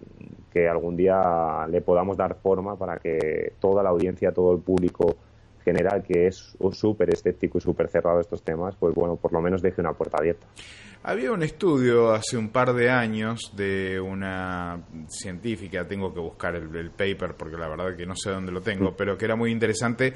[0.52, 5.16] que algún día le podamos dar forma para que toda la audiencia, todo el público
[5.62, 9.40] general que es súper escéptico y súper cerrado a estos temas, pues bueno, por lo
[9.40, 10.46] menos deje una puerta abierta.
[11.04, 16.90] Había un estudio hace un par de años de una científica, tengo que buscar el,
[16.90, 18.94] paper porque la verdad que no sé dónde lo tengo, mm.
[18.96, 20.14] pero que era muy interesante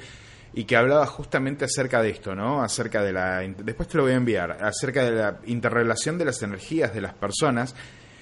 [0.53, 2.63] y que hablaba justamente acerca de esto, ¿no?
[2.63, 6.41] Acerca de la después te lo voy a enviar, acerca de la interrelación de las
[6.41, 7.75] energías de las personas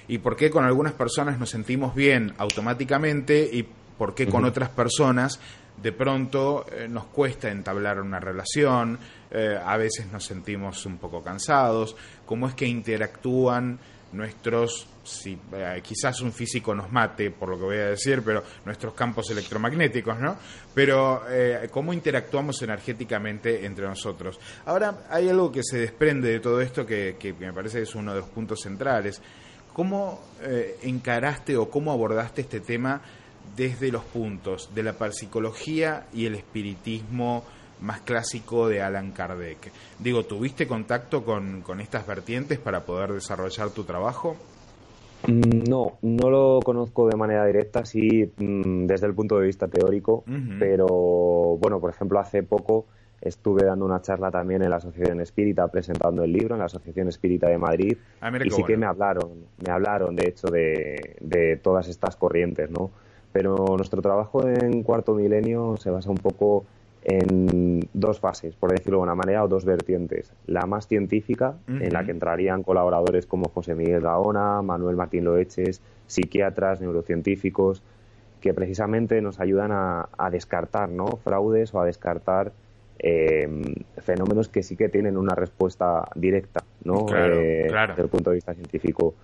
[0.08, 3.64] y por qué con algunas personas nos sentimos bien automáticamente y
[3.96, 5.40] por qué con otras personas
[5.82, 8.98] de pronto eh, nos cuesta entablar una relación,
[9.30, 13.78] eh, a veces nos sentimos un poco cansados, cómo es que interactúan
[14.12, 18.42] nuestros, si, eh, quizás un físico nos mate por lo que voy a decir, pero
[18.64, 20.36] nuestros campos electromagnéticos, ¿no?
[20.74, 21.22] Pero
[21.70, 24.38] cómo interactuamos energéticamente entre nosotros.
[24.64, 27.94] Ahora, hay algo que se desprende de todo esto que, que me parece que es
[27.94, 29.20] uno de los puntos centrales.
[29.72, 30.22] ¿Cómo
[30.82, 33.02] encaraste o cómo abordaste este tema?
[33.56, 37.44] Desde los puntos de la parapsicología y el espiritismo
[37.80, 39.70] más clásico de Alan Kardec.
[39.98, 44.36] Digo, ¿tuviste contacto con, estas vertientes para poder desarrollar tu trabajo?
[45.26, 49.68] Mm, no, no lo conozco de manera directa, sí mm, desde el punto de vista
[49.68, 50.24] teórico,
[50.58, 50.86] pero
[51.58, 52.86] bueno, por ejemplo, hace poco
[53.20, 57.08] estuve dando una charla también en la Asociación Espírita presentando el libro en la Asociación
[57.08, 61.56] Espírita de Madrid ah, y sí que me hablaron, me hablaron de hecho de, de
[61.56, 62.90] todas estas corrientes, ¿no?
[63.36, 66.64] Pero nuestro trabajo en cuarto milenio se basa un poco
[67.04, 70.32] en dos fases, por decirlo de una manera, o dos vertientes.
[70.46, 75.82] La más científica, en la que entrarían colaboradores como José Miguel Gaona, Manuel Martín Loeches,
[76.06, 77.82] psiquiatras, neurocientíficos,
[78.40, 81.18] que precisamente nos ayudan a, descartar ¿no?
[81.22, 82.52] fraudes o a descartar
[82.98, 87.04] em, fenómenos que sí que tienen una respuesta directa ¿no?
[87.14, 89.14] Eh, desde el punto de vista científico.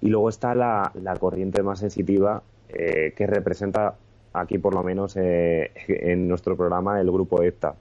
[0.00, 2.42] Y luego está la, la corriente más sensitiva,
[2.74, 3.96] eh, que representa
[4.32, 7.74] aquí por lo menos eh, en nuestro programa el grupo EPTA.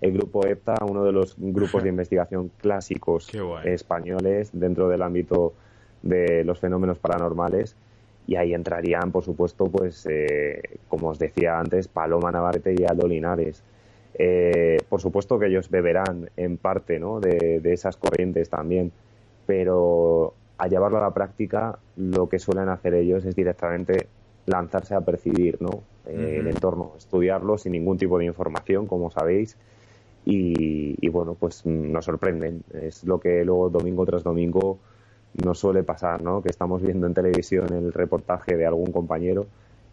[0.00, 3.30] El grupo EPTA, uno de los grupos de investigación clásicos
[3.64, 5.54] españoles dentro del ámbito
[6.02, 7.76] de los fenómenos paranormales
[8.26, 13.06] y ahí entrarían, por supuesto, pues eh, como os decía antes, Paloma Navarrete y Aldo
[13.06, 13.62] Linares.
[14.16, 17.20] Eh, por supuesto que ellos beberán en parte ¿no?
[17.20, 18.92] de, esas corrientes también,
[19.44, 24.06] pero a llevarlo a la práctica lo que suelen hacer ellos es directamente
[24.46, 25.82] lanzarse a percibir ¿no?
[26.06, 29.56] Eh, el entorno, estudiarlo sin ningún tipo de información, como sabéis,
[30.26, 32.62] y, bueno, pues nos sorprenden.
[32.72, 34.78] Es lo que luego domingo tras domingo
[35.44, 36.42] nos suele pasar, ¿no?
[36.42, 39.46] Que estamos viendo en televisión el reportaje de algún compañero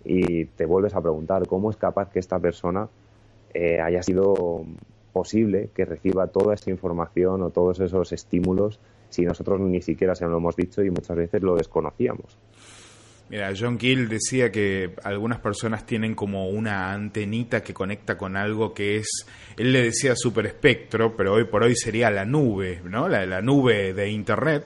[0.06, 2.88] y te vuelves a preguntar cómo es capaz que esta persona
[3.54, 4.64] eh, haya sido
[5.12, 10.26] posible que reciba toda esa información o todos esos estímulos si nosotros ni siquiera se
[10.26, 12.38] lo hemos dicho y muchas veces lo desconocíamos.
[13.32, 18.74] Mira, John Gill decía que algunas personas tienen como una antenita que conecta con algo
[18.74, 19.08] que es,
[19.56, 23.08] él le decía super espectro, pero hoy por hoy sería la nube, ¿no?
[23.08, 24.66] La, la nube de Internet,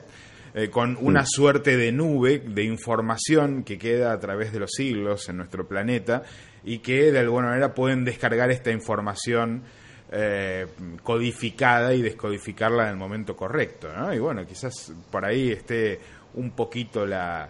[0.52, 5.28] eh, con una suerte de nube de información que queda a través de los siglos
[5.28, 6.24] en nuestro planeta
[6.64, 9.62] y que de alguna manera pueden descargar esta información
[10.10, 10.66] eh,
[11.04, 14.12] codificada y descodificarla en el momento correcto, ¿no?
[14.12, 16.00] Y bueno, quizás por ahí esté
[16.34, 17.48] un poquito la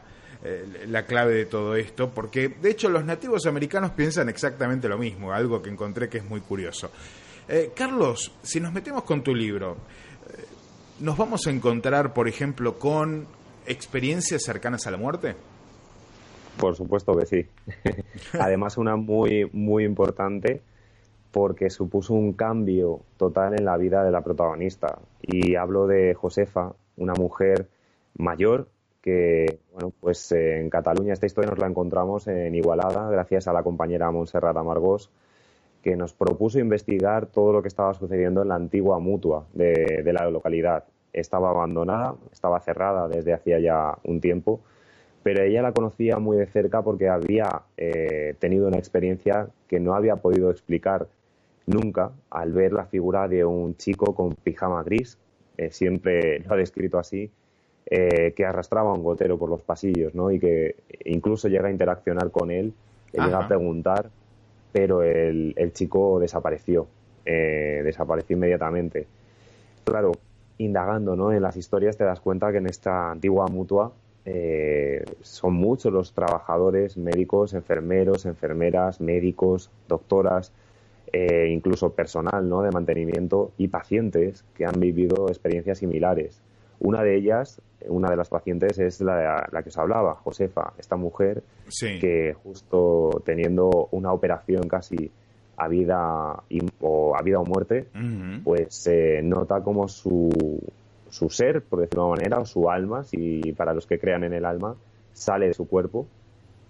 [0.48, 4.96] eh, la clave de todo esto, porque de hecho los nativos americanos piensan exactamente lo
[4.96, 6.88] mismo, algo que encontré que es muy curioso.
[7.48, 10.44] Eh, Carlos, si nos metemos con tu libro, eh,
[11.00, 13.26] ¿nos vamos a encontrar, por ejemplo, con
[13.66, 15.34] experiencias cercanas a la muerte?
[16.56, 17.46] Por supuesto que sí.
[18.38, 20.62] Además, una muy, muy importante
[21.32, 25.00] porque supuso un cambio total en la vida de la protagonista.
[25.22, 27.68] Y hablo de Josefa, una mujer
[28.16, 28.68] mayor
[29.06, 33.52] que, bueno, pues eh, en Cataluña esta historia nos la encontramos en Igualada, gracias a
[33.52, 35.12] la compañera Montserrat Amargós,
[35.80, 40.28] que nos propuso investigar todo lo que estaba sucediendo en la antigua mutua de, la
[40.28, 40.86] localidad.
[41.12, 44.60] Estaba abandonada, estaba cerrada desde hacía ya un tiempo,
[45.22, 49.94] pero ella la conocía muy de cerca porque había eh, tenido una experiencia que no
[49.94, 51.06] había podido explicar
[51.66, 55.16] nunca al ver la figura de un chico con pijama gris,
[55.58, 57.30] eh, siempre lo ha descrito así,
[57.88, 60.32] eh, que arrastraba un gotero por los pasillos, ¿no?
[60.32, 62.74] Y que incluso llega a interaccionar con él,
[63.12, 64.10] llega a preguntar,
[64.72, 66.88] pero el, chico desapareció,
[67.24, 69.06] eh, desapareció inmediatamente.
[69.84, 70.10] Claro,
[70.58, 71.32] indagando ¿no?
[71.32, 73.92] en las historias te das cuenta que en esta antigua mutua
[74.24, 80.52] eh, son muchos los trabajadores, médicos, enfermeros, enfermeras, médicos, doctoras,
[81.48, 82.62] incluso personal ¿no?
[82.62, 86.42] de mantenimiento y pacientes que han vivido experiencias similares.
[86.80, 90.96] Una de ellas, una de las pacientes, es la, la que os hablaba, Josefa, esta
[90.96, 91.42] mujer
[91.80, 95.10] que justo teniendo una operación casi
[95.56, 96.42] a vida,
[96.80, 97.88] o, a vida o muerte,
[98.44, 100.28] pues se nota como su,
[101.08, 104.24] su ser, por decirlo de una manera, o su alma, si para los que crean
[104.24, 104.76] en el alma,
[105.12, 106.06] sale de su cuerpo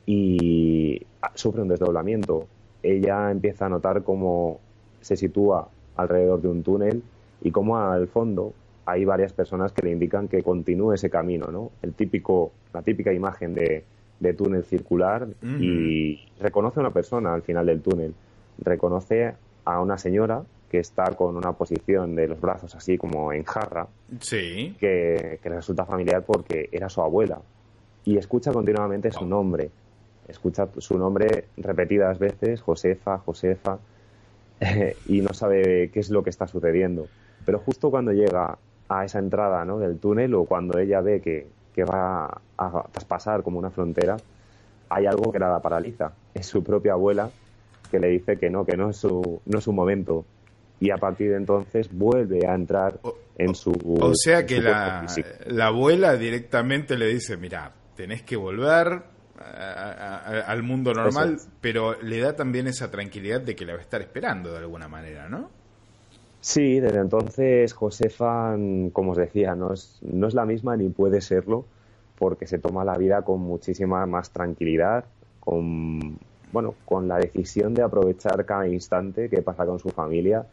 [0.07, 2.47] y sufre un desdoblamiento.
[2.83, 4.61] Ella empieza a notar cómo
[5.00, 7.02] se sitúa alrededor de un túnel
[7.42, 8.52] y cómo al fondo
[8.87, 11.73] hay varias personas que le indican que continúe ese camino, ¿no?
[11.83, 13.85] El típico, la típica imagen de,
[14.37, 15.29] túnel circular
[15.61, 18.15] y reconoce a una persona al final del túnel.
[18.59, 19.35] Reconoce
[19.65, 23.89] a una señora que está con una posición de los brazos así como en jarra,
[24.21, 24.75] sí.
[24.81, 27.41] que, le resulta familiar porque era su abuela.
[28.05, 29.71] Y escucha continuamente su nombre.
[30.29, 33.79] Escucha su nombre repetidas veces, Josefa, Josefa,
[35.07, 37.09] y no sabe qué es lo que está sucediendo.
[37.45, 38.59] Pero justo cuando llega
[38.89, 39.79] a esa entrada ¿no?
[39.79, 41.47] del túnel o cuando ella ve que,
[41.85, 44.17] va a traspasar como una frontera,
[44.89, 46.13] hay algo que la paraliza.
[46.33, 47.29] Es su propia abuela
[47.91, 50.25] que le dice que no, que no es su, no es su momento.
[50.81, 52.99] Y a partir de entonces vuelve a entrar
[53.37, 53.73] en su.
[54.01, 55.07] O sea que la,
[55.47, 59.03] la, abuela directamente le dice: Mira, tenés que volver
[59.39, 64.03] al mundo normal, pero le da también esa tranquilidad de que la va a estar
[64.03, 65.51] esperando de alguna manera, ¿no?
[66.47, 68.57] Sí, desde entonces Josefa,
[68.92, 71.65] como os decía, no es, no es la misma ni puede serlo
[72.21, 75.07] porque se toma la vida con muchísima más tranquilidad,
[75.40, 76.21] con,
[76.53, 80.47] bueno, con la decisión de aprovechar cada instante que pasa con su familia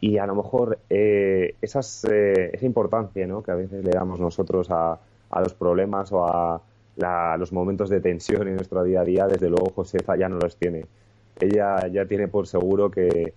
[0.00, 3.42] y a lo mejor eh, esas, eh, esa importancia ¿no?
[3.42, 5.00] que a veces le damos nosotros a,
[5.30, 6.62] a los problemas o a
[7.36, 10.56] los momentos de tensión en nuestro día a día, desde luego Josefa ya no los
[10.56, 10.86] tiene.
[11.40, 13.34] Ella ya tiene por seguro que,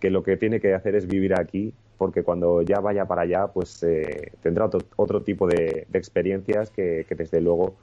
[0.00, 3.46] que lo que tiene que hacer es vivir aquí, porque cuando ya vaya para allá,
[3.48, 7.76] pues eh, tendrá otro, tipo de, experiencias que, desde luego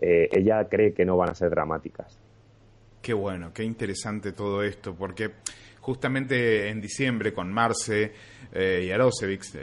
[0.00, 2.18] eh, ella cree que no van a ser dramáticas.
[3.00, 5.30] Qué bueno, qué interesante todo esto, porque
[5.80, 8.12] justamente en diciembre con Marce
[8.52, 9.56] eh, y Arosevics,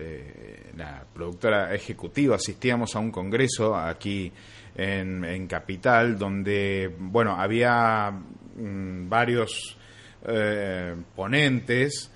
[0.77, 4.31] la productora ejecutiva, asistíamos a un congreso aquí
[4.75, 9.78] en, Capital, donde, bueno, había mm, varios
[10.25, 12.11] eh, ponentes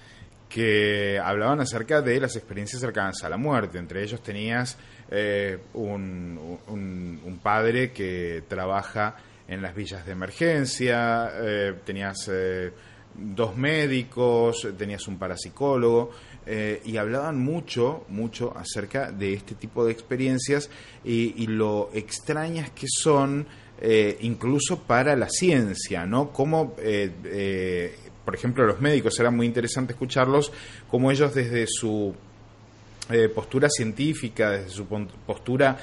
[0.49, 3.77] que hablaban acerca de las experiencias cercanas a la muerte.
[3.77, 4.77] Entre ellos tenías
[5.09, 9.15] eh, un, padre que trabaja
[9.47, 12.29] en las villas de emergencia, eh, tenías
[13.15, 16.11] dos médicos, tenías un parapsicólogo,
[16.45, 20.69] y hablaban mucho, mucho acerca de este tipo de experiencias
[21.05, 23.47] y lo extrañas que son
[23.81, 26.31] eh, incluso para la ciencia, ¿no?
[26.31, 30.51] Como, eh, eh, por ejemplo, los médicos, era muy interesante escucharlos,
[30.89, 32.13] como ellos desde su
[33.35, 35.77] postura científica, desde su postura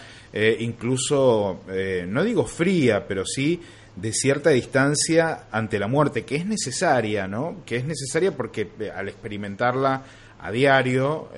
[0.60, 1.60] incluso,
[2.08, 3.60] no digo fría, pero sí
[3.94, 7.56] de cierta distancia ante la muerte, que es necesaria, ¿no?
[7.66, 10.02] Que es necesaria porque al experimentarla
[10.40, 11.28] a diario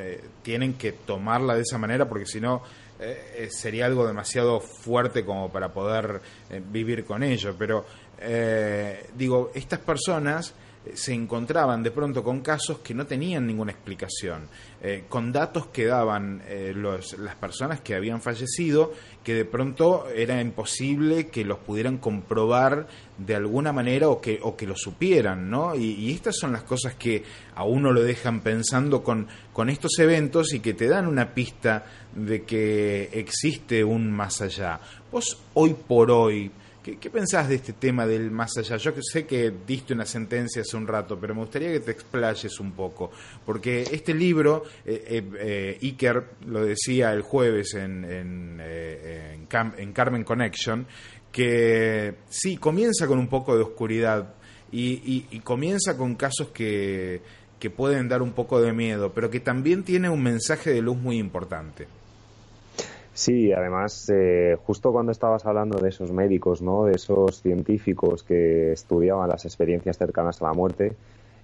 [0.44, 2.62] tienen que tomarla de esa manera porque si no
[3.02, 7.54] eh, sería algo demasiado fuerte como para poder eh, vivir con ello.
[7.58, 7.84] Pero
[8.18, 10.54] eh, digo, estas personas
[10.94, 14.48] se encontraban de pronto con casos que no tenían ninguna explicación,
[14.82, 20.08] eh, con datos que daban eh, los, las personas que habían fallecido, que de pronto
[20.08, 25.48] era imposible que los pudieran comprobar de alguna manera o que, o que lo supieran,
[25.48, 25.76] ¿no?
[25.76, 27.22] Y, y, estas son las cosas que
[27.54, 31.86] a uno lo dejan pensando con, con estos eventos y que te dan una pista
[32.14, 34.80] de que existe un más allá.
[35.12, 36.50] Vos hoy por hoy,
[36.82, 38.76] ¿Qué, pensás de este tema del más allá?
[38.76, 42.58] Yo sé que diste una sentencia hace un rato, pero me gustaría que te explayes
[42.58, 43.12] un poco,
[43.46, 49.38] porque este libro, eh, eh, eh Iker lo decía el jueves en, en, eh,
[49.78, 50.84] en, Carmen Connection,
[51.30, 54.34] que sí, comienza con un poco de oscuridad
[54.72, 57.20] y, comienza con casos que
[57.76, 61.18] pueden dar un poco de miedo, pero que también tiene un mensaje de luz muy
[61.18, 61.86] importante.
[63.14, 66.86] Sí, además, eh, justo cuando estabas hablando de esos médicos, ¿no?
[66.86, 70.96] de esos científicos que estudiaban las experiencias cercanas a la muerte,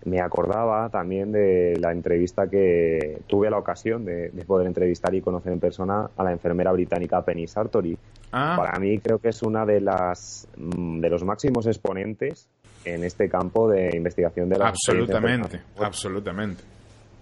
[0.04, 5.52] me acordaba también de la entrevista que tuve la ocasión de, poder entrevistar y conocer
[5.52, 7.98] en persona a la enfermera británica Penny Sartori.
[8.32, 8.54] Ah.
[8.56, 12.48] Para mí creo que es una de las mm, de los máximos exponentes
[12.84, 16.77] en este campo de investigación de la absolutamente, absolutamente.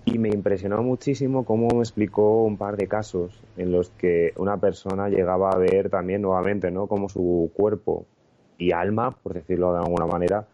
[0.08, 4.56] Y me impresionó muchísimo cómo me explicó un par de casos en los que una
[4.56, 6.86] persona llegaba a ver también nuevamente, ¿no?
[6.86, 8.06] Cómo su cuerpo
[8.56, 10.46] y alma, por decirlo de alguna manera,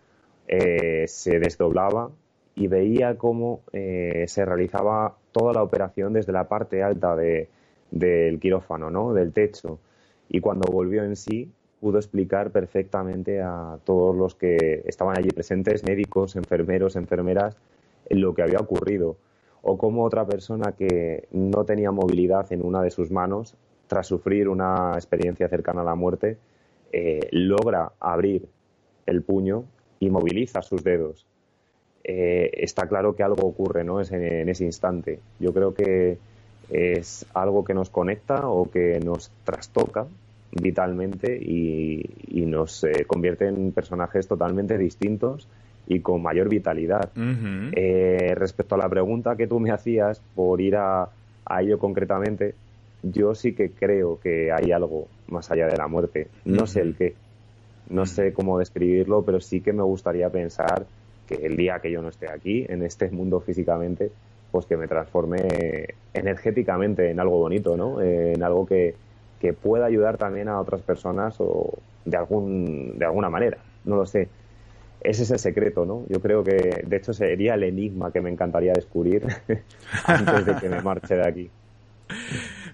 [0.49, 2.11] eh, se desdoblaba
[2.55, 7.51] y veía cómo eh, se realizaba toda la operación desde la parte alta de,
[7.91, 9.13] del quirófano, ¿no?
[9.13, 9.79] Del techo.
[10.31, 15.85] Y cuando volvió en sí, pudo explicar perfectamente a todos los que estaban allí presentes,
[15.85, 17.55] médicos, enfermeros, enfermeras,
[18.09, 19.19] lo que había ocurrido
[19.63, 23.55] o como otra persona que no tenía movilidad en una de sus manos,
[23.87, 26.37] tras sufrir una experiencia cercana a la muerte,
[26.93, 28.49] eh, logra abrir
[29.07, 29.65] el puño
[30.01, 31.27] y moviliza sus dedos.
[32.05, 34.01] Eh, está claro que algo ocurre ¿no?
[34.01, 35.21] en ese instante.
[35.39, 36.19] Yo creo que
[36.69, 40.07] es algo que nos conecta o que nos trastoca
[40.51, 45.49] vitalmente y, nos eh, convierte en personajes totalmente distintos
[45.87, 47.11] y con mayor vitalidad.
[47.17, 51.09] Eh, respecto a la pregunta que tú me hacías por ir a,
[51.61, 52.55] ello concretamente,
[53.03, 56.29] yo sí que creo que hay algo más allá de la muerte.
[56.45, 57.15] No sé el qué,
[57.91, 60.87] no sé cómo describirlo, pero sí que me gustaría pensar
[61.27, 64.11] que el día que yo no esté aquí, en este mundo físicamente,
[64.51, 68.01] pues que me transforme energéticamente en algo bonito, ¿no?
[68.01, 68.95] en algo que,
[69.41, 71.71] que pueda ayudar también a otras personas o
[72.05, 73.59] de algún de alguna manera.
[73.85, 74.29] No lo sé
[75.05, 76.05] ese es el secreto, ¿no?
[76.09, 79.27] Yo creo que, de hecho, sería el enigma que me encantaría descubrir
[80.05, 81.51] antes de que me marche de aquí.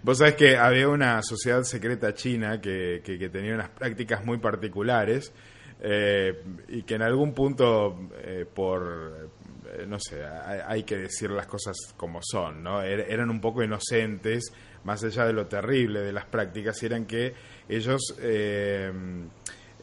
[0.02, 5.32] Vos sabés que había una sociedad secreta china que, que, tenía unas prácticas muy particulares
[5.80, 9.30] eh, y que en algún punto, eh, por,
[9.66, 12.82] eh, no sé, hay, que decir las cosas como son, ¿no?
[12.82, 14.52] Er, eran un poco inocentes,
[14.84, 17.34] más allá de lo terrible de las prácticas, eran que
[17.68, 18.14] ellos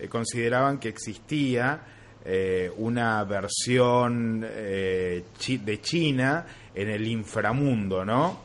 [0.10, 1.95] consideraban que existía
[2.26, 8.44] eh, una versión eh, de China en el inframundo, ¿no?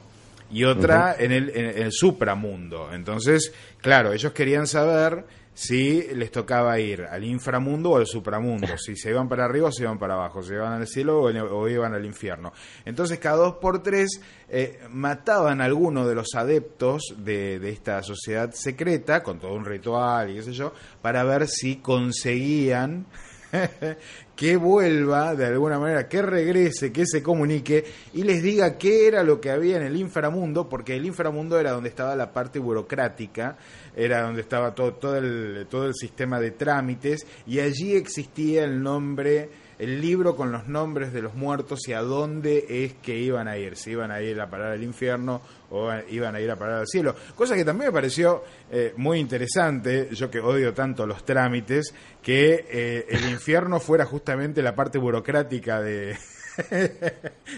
[0.52, 2.92] Y otra en, el, en el supramundo.
[2.92, 5.24] Entonces, claro, ellos querían saber
[5.54, 9.72] si les tocaba ir al inframundo o al supramundo, si se iban para arriba o
[9.72, 12.52] se iban para abajo, si iban al cielo o, iban al infierno.
[12.84, 18.02] Entonces, cada dos por tres eh, mataban a alguno de los adeptos de, de, esta
[18.02, 20.72] sociedad secreta, con todo un ritual y qué sé yo,
[21.02, 23.06] para ver si conseguían
[24.36, 27.84] que vuelva de alguna manera, que regrese, que se comunique
[28.14, 31.72] y les diga qué era lo que había en el inframundo, porque el inframundo era
[31.72, 33.56] donde estaba la parte burocrática,
[33.96, 38.82] era donde estaba todo, todo, el, todo el sistema de trámites y allí existía el
[38.82, 43.48] nombre el libro con los nombres de los muertos y a dónde es que iban
[43.48, 46.56] a ir, si iban a ir a parar al infierno o iban a ir a
[46.56, 47.16] parar al cielo.
[47.34, 52.66] Cosa que también me pareció eh, muy interesante, yo que odio tanto los trámites, que
[52.70, 56.16] eh, el infierno fuera justamente la parte burocrática de,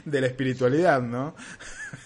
[0.04, 1.34] la espiritualidad, ¿no?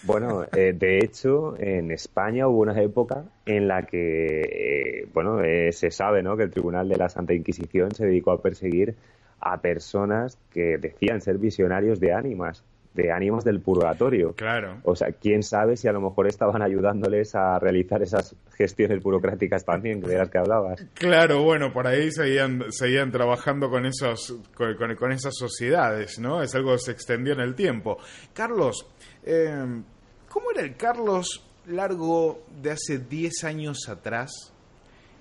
[0.03, 5.71] Bueno, eh, de hecho, en España hubo una época en la que, eh, bueno, eh,
[5.71, 6.35] se sabe, ¿no?
[6.37, 8.95] Que el Tribunal de la Santa Inquisición se dedicó a perseguir
[9.39, 12.63] a personas que decían ser visionarios de ánimas,
[12.93, 14.33] de ánimas del purgatorio.
[14.33, 14.79] Claro.
[14.83, 19.63] O sea, quién sabe si a lo mejor estaban ayudándoles a realizar esas gestiones burocráticas
[19.63, 20.83] también, de las que hablabas.
[20.95, 26.41] Claro, bueno, por ahí seguían, seguían trabajando con, esos, con, con esas sociedades, ¿no?
[26.41, 27.99] Es algo que se extendió en el tiempo.
[28.33, 28.87] Carlos,
[29.23, 29.81] eh,
[30.27, 34.53] ¿cómo era el Carlos Largo de hace 10 años atrás?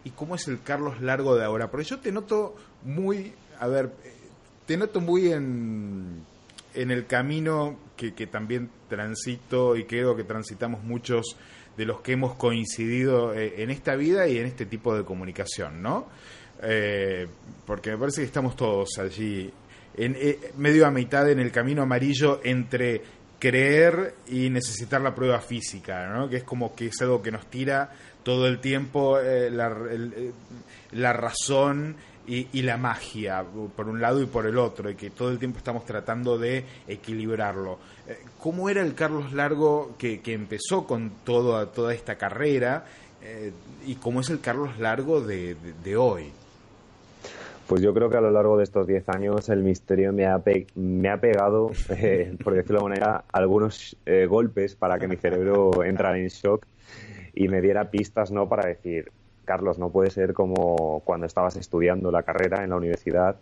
[0.05, 1.71] ¿Y cómo es el Carlos Largo de ahora?
[1.71, 2.55] Porque yo te noto
[2.85, 3.91] muy, a ver,
[4.67, 6.23] te noto muy en,
[6.75, 11.37] en el camino que, que también transito y creo que transitamos muchos
[11.77, 15.83] de los que hemos coincidido eh, en esta vida y en este tipo de comunicación,
[15.83, 16.07] ¿no?
[16.63, 17.27] Eh,
[17.67, 19.53] porque me parece que estamos todos allí,
[19.97, 23.03] en, eh, medio a mitad en el camino amarillo entre
[23.39, 26.29] creer y necesitar la prueba física, ¿no?
[26.29, 27.91] Que es como que es algo que nos tira
[28.23, 29.75] todo el tiempo eh, la,
[30.93, 31.97] la, razón
[32.27, 33.45] y, la magia,
[33.77, 36.65] por un lado y por el otro, y que todo el tiempo estamos tratando de
[36.89, 37.79] equilibrarlo.
[38.09, 42.85] Eh, ¿Cómo era el Carlos Largo que, empezó con todo, toda esta carrera
[43.23, 43.53] eh,
[43.87, 45.57] y cómo es el Carlos Largo de,
[45.97, 46.31] hoy?
[47.67, 50.41] Pues yo creo que a lo largo de estos 10 años el misterio me ha,
[50.77, 55.83] me ha pegado, eh, por decirlo de manera, algunos eh, golpes para que mi cerebro
[55.85, 56.67] entrara en shock
[57.35, 59.11] y me diera pistas no para decir,
[59.47, 63.37] Carlos, no puede ser como cuando estabas estudiando la carrera en la universidad,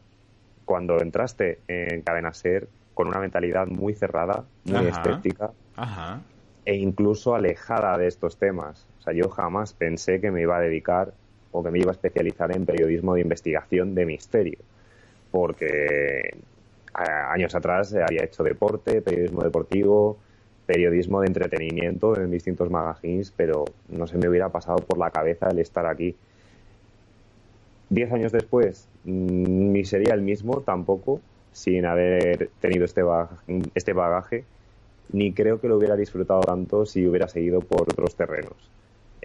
[0.64, 5.00] cuando entraste en Cadena Ser con una mentalidad muy cerrada, muy Ajá.
[5.00, 6.20] escéptica Ajá.
[6.64, 8.86] e incluso alejada de estos temas.
[9.00, 11.14] O sea, yo jamás pensé que me iba a dedicar
[11.52, 14.58] o que me iba a especializar en periodismo de investigación de misterio,
[15.30, 16.36] porque
[16.92, 20.18] a, años atrás había hecho deporte, periodismo deportivo,
[20.66, 25.48] periodismo de entretenimiento en distintos magazines, pero no se me hubiera pasado por la cabeza
[25.50, 26.14] el estar aquí.
[27.90, 31.20] Diez años después, mmm, ni sería el mismo tampoco,
[31.52, 34.44] sin haber tenido este bagaje, este bagaje,
[35.12, 38.70] ni creo que lo hubiera disfrutado tanto si hubiera seguido por otros terrenos.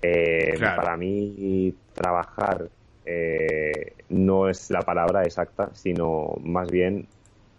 [0.02, 0.82] Eh, Claro.
[0.82, 2.70] Para mí, trabajar
[3.06, 7.08] eh, no es la palabra exacta, sino más bien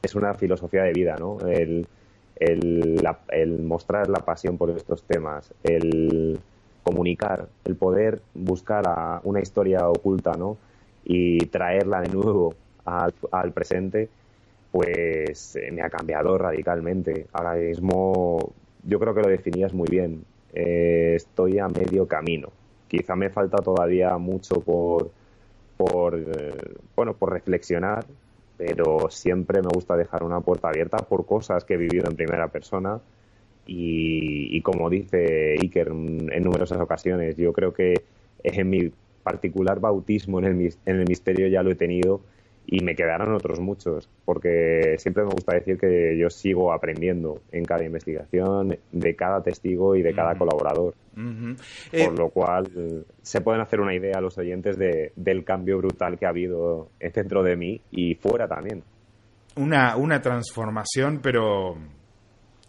[0.03, 1.39] es una filosofía de vida, ¿no?
[1.49, 1.87] El,
[2.41, 6.41] el, la- el mostrar la pasión por estos temas, el
[6.85, 10.59] comunicar, el poder buscar a una historia oculta, ¿no?
[11.05, 14.11] Y traerla de nuevo al, presente,
[14.71, 17.27] pues eh, me ha cambiado radicalmente.
[17.33, 18.53] Ahora mismo,
[18.85, 20.25] yo creo que lo definías muy bien.
[20.53, 22.51] Eh, estoy a medio camino.
[22.89, 25.11] Quizá me falta todavía mucho por,
[25.77, 26.55] por eh,
[26.97, 28.05] bueno, por reflexionar,
[28.61, 32.49] pero siempre me gusta dejar una puerta abierta por cosas que he vivido en primera
[32.49, 33.01] persona.
[33.67, 38.03] Y, como dice Iker en, numerosas ocasiones, yo creo que
[38.43, 38.93] en mi
[39.23, 42.21] particular bautismo en el, en el misterio ya lo he tenido
[42.73, 47.65] y me quedarán otros muchos, porque siempre me gusta decir que yo sigo aprendiendo en
[47.65, 50.95] cada investigación, de cada testigo y de cada colaborador.
[51.17, 51.57] Ujú.
[51.91, 55.79] Eh, Por lo cual, se pueden hacer una idea a los oyentes de, del cambio
[55.79, 58.85] brutal que ha habido dentro de mí y fuera también.
[59.57, 61.77] una, una transformación, pero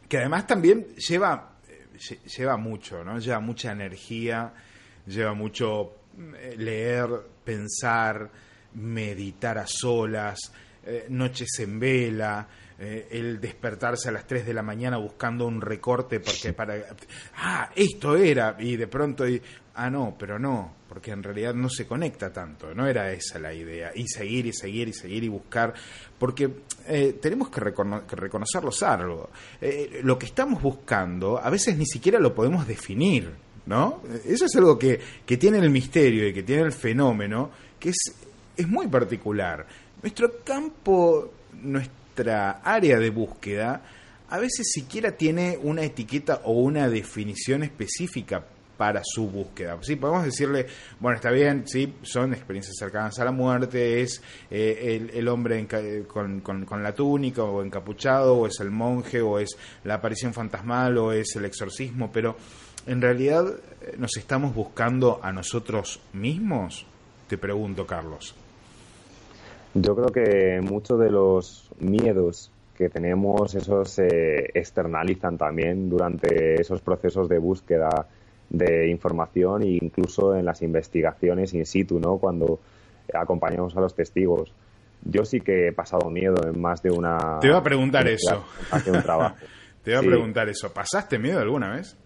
[0.10, 3.20] que además también lleva, eh, lle- lleva mucho, ¿no?
[3.20, 4.52] Lleva mucha energía,
[5.06, 5.93] lleva mucho
[6.39, 7.08] eh, leer,
[7.45, 8.30] pensar,
[8.76, 10.51] meditar a solas,
[10.86, 12.47] eh, noches en vela,
[12.84, 16.84] eh, el despertarse a las 3 de la mañana buscando un recorte porque para...
[17.36, 19.39] Ah, esto era, y de pronto, y,
[19.76, 23.53] ah, no, pero no, porque en realidad no se conecta tanto, no era esa la
[23.53, 25.76] idea, y seguir y seguir y seguir y buscar,
[26.17, 26.49] porque
[26.88, 29.30] eh, tenemos que, recono que reconocerlos algo.
[29.61, 33.30] Eh, lo que estamos buscando a veces ni siquiera lo podemos definir,
[33.67, 34.01] ¿no?
[34.26, 38.31] Eso es algo que, que tiene el misterio y que tiene el fenómeno, que es,
[38.58, 39.66] es muy particular.
[40.02, 41.32] Nuestro campo,
[41.62, 43.82] nuestra área de búsqueda,
[44.30, 48.43] a veces siquiera tiene una etiqueta o una definición específica
[48.78, 49.78] para su búsqueda.
[49.82, 50.66] Sí, podemos decirle,
[50.99, 55.64] bueno, está bien, sí, son experiencias cercanas a la muerte, es eh, el, el, hombre
[55.64, 59.95] enca- con, con, con, la túnica o encapuchado, o es el monje, o es la
[59.95, 62.36] aparición fantasmal, o es el exorcismo, pero
[62.88, 63.45] en realidad
[63.82, 66.88] eh, nos estamos buscando a nosotros mismos,
[67.28, 68.34] te pregunto, Carlos.
[69.74, 76.82] Yo creo que muchos de los miedos que tenemos, esos se externalizan también durante esos
[76.82, 78.07] procesos de búsqueda
[78.49, 82.17] de información e incluso en las investigaciones in situ, ¿no?
[82.17, 82.59] Cuando
[83.13, 84.53] acompañamos a los testigos.
[85.03, 87.39] Yo sí que he pasado miedo en más de una...
[87.39, 88.43] Te iba a preguntar eso.
[88.88, 89.36] un trabajo.
[89.84, 90.72] Te iba a preguntar eso.
[90.72, 91.97] ¿Pasaste miedo alguna vez?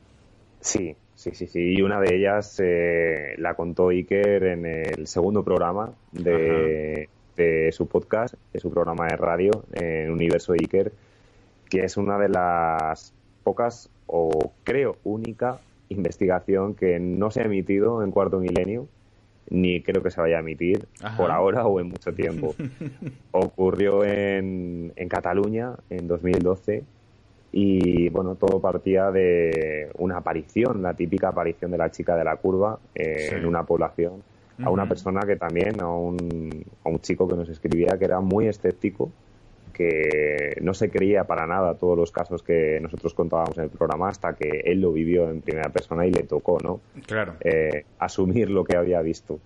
[0.61, 1.73] Sí, sí, sí, sí.
[1.77, 7.87] Y una de ellas eh, la contó Iker en el segundo programa de, de su
[7.87, 10.91] podcast, de su programa de radio, en Universo Iker,
[11.69, 13.13] que es una de las
[13.43, 15.59] pocas, o creo única,
[15.89, 18.87] investigación que no se ha emitido en cuarto milenio,
[19.49, 22.55] ni creo que se vaya a emitir por ahora o en mucho tiempo.
[23.31, 26.83] Ocurrió en, en Cataluña en 2012
[27.51, 32.35] y bueno, todo partía de una aparición, la típica aparición de la chica de la
[32.37, 34.23] curva eh, en una población
[34.63, 38.21] a una persona que también, a un, a un chico que nos escribía que era
[38.21, 39.11] muy escéptico,
[39.75, 44.07] que no se creía para nada todos los casos que nosotros contábamos en el programa
[44.07, 46.79] hasta que él lo vivió en primera persona y le tocó, ¿no?
[47.05, 47.33] Claro.
[47.41, 49.39] Eh, asumir lo que había visto.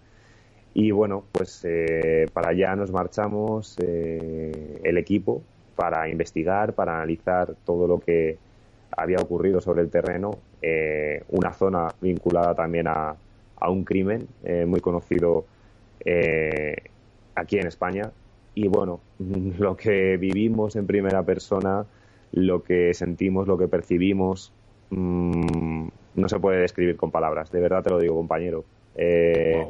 [0.75, 5.41] Y bueno, pues eh, para allá nos marchamos eh, el equipo
[5.75, 8.37] para investigar, para analizar todo lo que
[8.95, 10.31] había ocurrido sobre el terreno,
[11.29, 13.15] una zona vinculada también a,
[13.59, 15.45] a un crimen eh, muy conocido
[16.05, 16.75] eh,
[17.35, 18.11] aquí en España.
[18.55, 21.85] Y bueno, lo que vivimos en primera persona,
[22.31, 24.51] lo que sentimos, lo que percibimos,
[24.89, 27.51] mm, no se puede describir con palabras.
[27.51, 28.63] De verdad te lo digo, compañero.
[28.95, 29.65] Eh,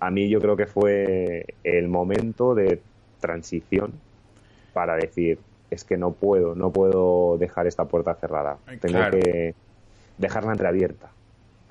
[0.00, 2.80] a mí yo creo que fue el momento de
[3.20, 3.92] transición
[4.72, 5.38] para decir,
[5.70, 8.58] es que no puedo, no puedo dejar esta puerta cerrada.
[8.80, 9.54] Tengo que
[10.18, 11.10] dejarla entreabierta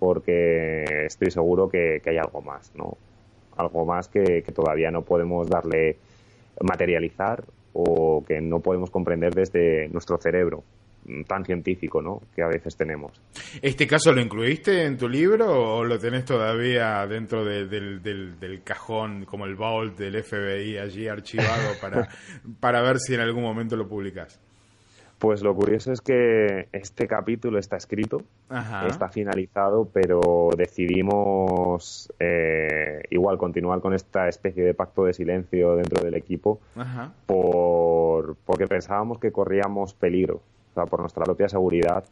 [0.01, 2.97] porque estoy seguro que, hay algo más, ¿no?
[3.55, 5.97] Algo más que, todavía no podemos darle
[6.59, 7.43] materializar
[7.73, 10.63] o que no podemos comprender desde nuestro cerebro
[11.27, 12.19] tan científico, ¿no?
[12.35, 13.21] Que a veces tenemos.
[13.61, 17.69] ¿Este caso lo incluiste en tu libro o lo tenés todavía dentro del,
[18.01, 22.09] del, cajón, como el vault del FBI allí archivado para,
[22.59, 24.41] para ver si en algún momento lo publicas?
[25.21, 28.23] Pues lo curioso es que este capítulo está escrito,
[28.87, 36.03] está finalizado, pero decidimos eh, igual continuar con esta especie de pacto de silencio dentro
[36.03, 36.59] del equipo
[37.27, 40.41] por porque pensábamos que corríamos peligro,
[40.71, 42.03] o sea, por nuestra propia seguridad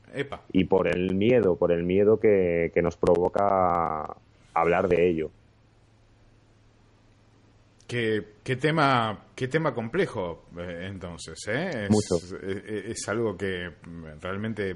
[0.53, 4.18] y por el miedo, por el miedo que nos provoca
[4.53, 5.32] hablar de ello.
[7.89, 11.87] Qué, qué, tema, qué tema complejo, eh, entonces, ¿eh?
[11.89, 12.35] Es,
[12.85, 13.67] Es, algo que
[14.21, 14.75] realmente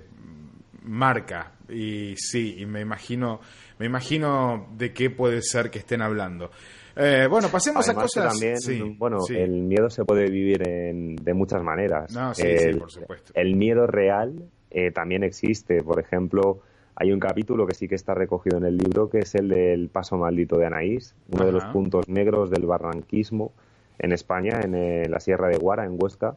[0.81, 3.39] marca y sí, y me imagino,
[3.77, 6.49] me imagino de qué puede ser que estén hablando.
[6.95, 8.39] Eh, bueno, pasemos a cosas.
[8.39, 12.11] También, bueno, el miedo se puede vivir en, de muchas maneras.
[12.15, 13.31] No, sí, el, por supuesto.
[13.35, 15.83] El miedo real eh, también existe.
[15.83, 16.61] Por ejemplo,
[16.95, 19.89] hay un capítulo que sí que está recogido en el libro, que es el del
[19.89, 23.51] paso maldito de Anaís, uno de los puntos negros del barranquismo
[23.99, 26.35] en España, en eh, la Sierra de Guara, en Huesca.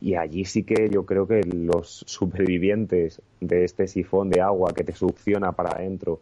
[0.00, 4.84] Y allí sí que yo creo que los supervivientes de este sifón de agua que
[4.84, 6.20] te succiona para adentro,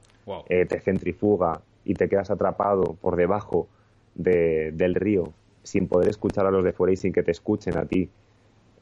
[0.49, 3.69] eh, te centrifuga y te quedas atrapado por debajo
[4.15, 5.33] del río
[5.63, 8.09] sin poder escuchar a los de fuera y sin que te escuchen a ti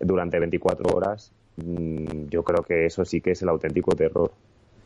[0.00, 4.32] durante 24 horas, mm, yo creo que eso sí que es el auténtico terror.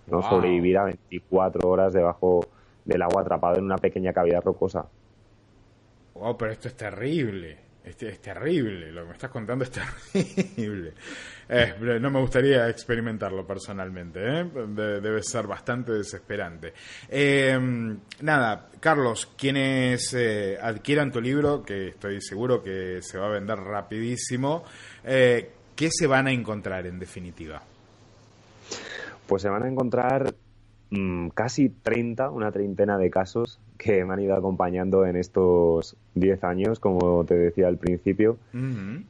[0.06, 0.22] ¿No?
[0.22, 2.46] Sobrevivir a 24 horas debajo
[2.84, 4.86] del agua atrapado en una pequeña cavidad rocosa.
[6.14, 7.72] Wow, pero esto es terrible.
[7.84, 10.92] Este, es terrible, lo que me estás contando es terrible.
[11.48, 14.44] Eh, no me gustaría experimentarlo personalmente, ¿eh?
[14.44, 16.72] debe ser bastante desesperante.
[17.08, 17.58] Eh,
[18.20, 20.14] nada, Carlos, quienes
[20.62, 24.62] adquieran tu libro, que estoy seguro que se va a vender rapidísimo,
[25.02, 27.62] ¿qué se van a encontrar en definitiva?
[29.32, 30.34] Pues se van a encontrar
[30.90, 36.44] mm, casi 30, una treintena de casos que me han ido acompañando en estos 10
[36.44, 38.36] años, como te decía al principio.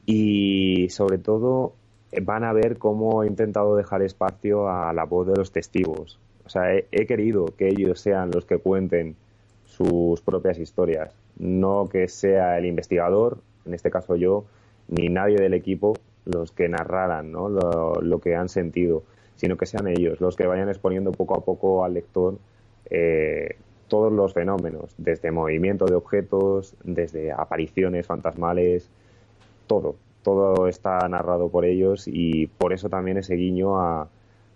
[0.05, 1.73] Y sobre todo
[2.21, 6.21] van a ver cómo he intentado dejar espacio a la voz de los testigos.
[6.45, 9.17] O sea, he, querido que ellos sean los que cuenten
[9.65, 14.45] sus propias historias, no que sea el investigador, en este caso yo,
[14.87, 17.49] ni nadie del equipo los que narraran ¿no?
[17.49, 19.03] lo que han sentido
[19.35, 22.37] sino que sean ellos los que vayan exponiendo poco a poco al lector
[22.89, 23.55] eh,
[23.87, 28.89] todos los fenómenos, desde movimiento de objetos, desde apariciones fantasmales,
[29.67, 34.09] todo, todo está narrado por ellos y por eso también ese guiño a,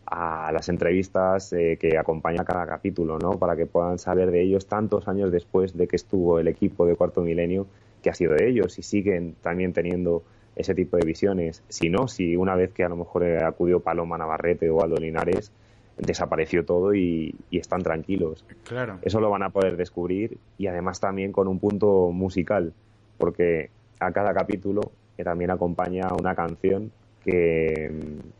[0.10, 3.32] las entrevistas eh, que acompaña cada capítulo, ¿no?
[3.32, 6.96] Para que puedan saber de ellos tantos años después de que estuvo el equipo de
[6.96, 7.68] Cuarto Milenio
[8.02, 10.24] qué ha sido de ellos, si siguen también teniendo
[10.58, 11.64] ese tipo de visiones.
[11.70, 15.52] Si no, si una vez que a lo mejor acudió Paloma Navarrete o Aldo Linares,
[15.98, 18.44] desapareció todo y, están tranquilos.
[18.64, 19.00] Claro.
[19.04, 22.74] Eso lo van a poder descubrir y además también con un punto musical,
[23.18, 24.92] porque a cada capítulo
[25.24, 26.92] también acompaña una canción
[27.24, 27.92] que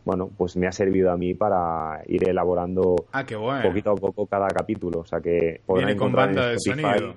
[0.04, 3.26] bueno pues me ha servido a mí para ir elaborando ah,
[3.62, 7.16] poquito a poco cada capítulo o sea que Viene con banda de sonido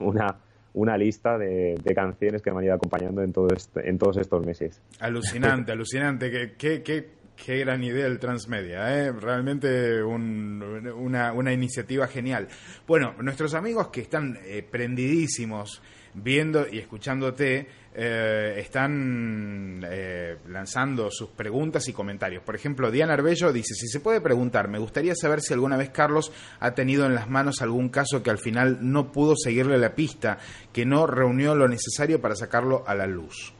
[0.00, 0.36] una
[0.78, 4.46] una lista de, canciones que me han ido acompañando en, todo este, en todos estos
[4.46, 4.80] meses.
[5.00, 6.30] Alucinante, alucinante.
[6.56, 8.96] Qué, qué, qué, gran idea el Transmedia.
[8.96, 9.12] ¿eh?
[9.12, 12.46] Realmente una, una, iniciativa genial.
[12.86, 15.82] Bueno, nuestros amigos que están eh, prendidísimos
[16.22, 17.66] viendo y escuchándote,
[18.00, 22.44] eh, están eh, lanzando sus preguntas y comentarios.
[22.44, 25.90] Por ejemplo, Diana Arbello dice, si se puede preguntar, me gustaría saber si alguna vez
[25.90, 29.96] Carlos ha tenido en las manos algún caso que al final no pudo seguirle la
[29.96, 30.38] pista,
[30.72, 33.52] que no reunió lo necesario para sacarlo a la luz.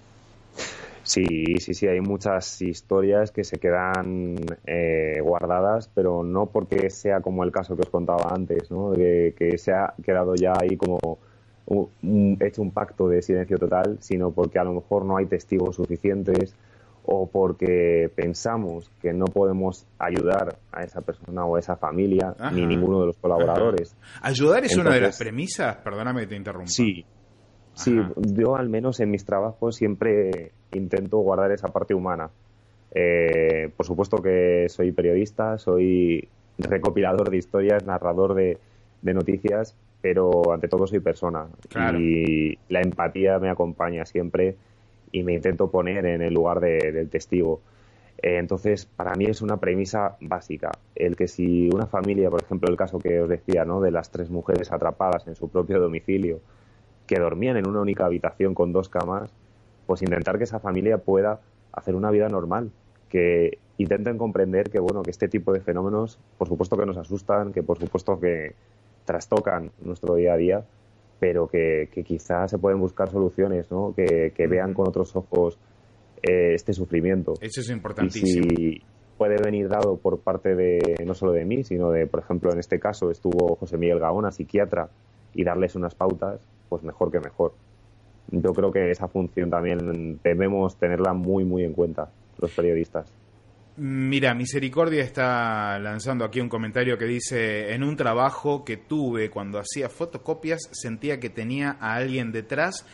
[1.02, 1.24] Sí,
[1.58, 4.36] sí, sí, hay muchas historias que se quedan
[4.66, 8.92] eh, guardadas, pero no porque sea como el caso que os contaba antes, ¿no?
[8.92, 11.18] que se ha quedado ya ahí como
[12.40, 16.54] hecho un pacto de silencio total, sino porque a lo mejor no hay testigos suficientes
[17.10, 22.66] o porque pensamos que no podemos ayudar a esa persona o a esa familia ni
[22.66, 23.96] ninguno de los colaboradores.
[24.20, 25.76] ¿Ayudar es una de las premisas?
[25.76, 26.68] Perdóname que te interrumpa.
[26.68, 27.06] Sí,
[27.72, 27.96] sí,
[28.34, 32.30] yo al menos en mis trabajos siempre intento guardar esa parte humana.
[32.94, 38.58] Eh, por supuesto que soy periodista, soy recopilador de historias, narrador de,
[39.00, 41.46] de noticias, pero ante todo soy persona
[41.98, 44.56] y la empatía me acompaña siempre
[45.10, 47.60] y me intento poner en el lugar del testigo.
[48.20, 52.68] Eh, entonces, para mí es una premisa básica, el que si una familia, por ejemplo,
[52.68, 53.80] el caso que os decía, ¿no?
[53.80, 56.40] de las tres mujeres atrapadas en su propio domicilio,
[57.06, 59.32] que dormían en una única habitación con dos camas,
[59.86, 61.40] pues intentar que esa familia pueda
[61.72, 62.70] hacer una vida normal,
[63.08, 67.52] que intenten comprender que bueno, que este tipo de fenómenos, por supuesto que nos asustan,
[67.52, 68.54] que por supuesto que
[69.08, 70.64] trastocan nuestro día a día,
[71.18, 73.94] pero que, quizás se pueden buscar soluciones, ¿no?
[73.96, 75.58] que, vean con otros ojos
[76.22, 77.32] eh, este sufrimiento.
[77.40, 78.26] Eso es importantísimo.
[78.28, 78.82] Y si
[79.16, 82.58] puede venir dado por parte de, no solo de mí, sino de, por ejemplo, en
[82.58, 84.90] este caso estuvo José Miguel Gaona, psiquiatra,
[85.34, 87.54] y darles unas pautas, pues mejor que mejor.
[88.30, 93.10] Yo creo que esa función también debemos tenerla muy, muy en cuenta los periodistas.
[93.80, 99.60] Mira, Misericordia está lanzando aquí un comentario que dice, en un trabajo que tuve cuando
[99.60, 102.84] hacía fotocopias sentía que tenía a alguien detrás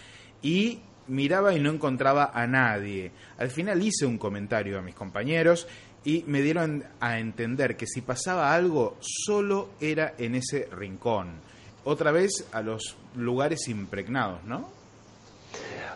[0.42, 3.12] y miraba y no encontraba a nadie.
[3.38, 5.66] Al final hice un comentario a mis compañeros
[6.04, 11.40] y me dieron a entender que si pasaba algo solo era en ese rincón.
[11.84, 14.68] Otra vez a los lugares impregnados, ¿no?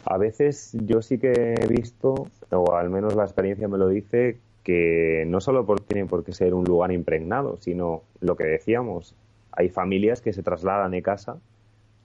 [0.06, 1.30] A veces yo sí que
[1.60, 2.14] he visto,
[2.52, 6.32] o al menos la experiencia me lo dice, que no solo por, tiene por qué
[6.32, 9.14] ser un lugar impregnado, sino lo que decíamos,
[9.52, 11.38] hay familias que se trasladan de casa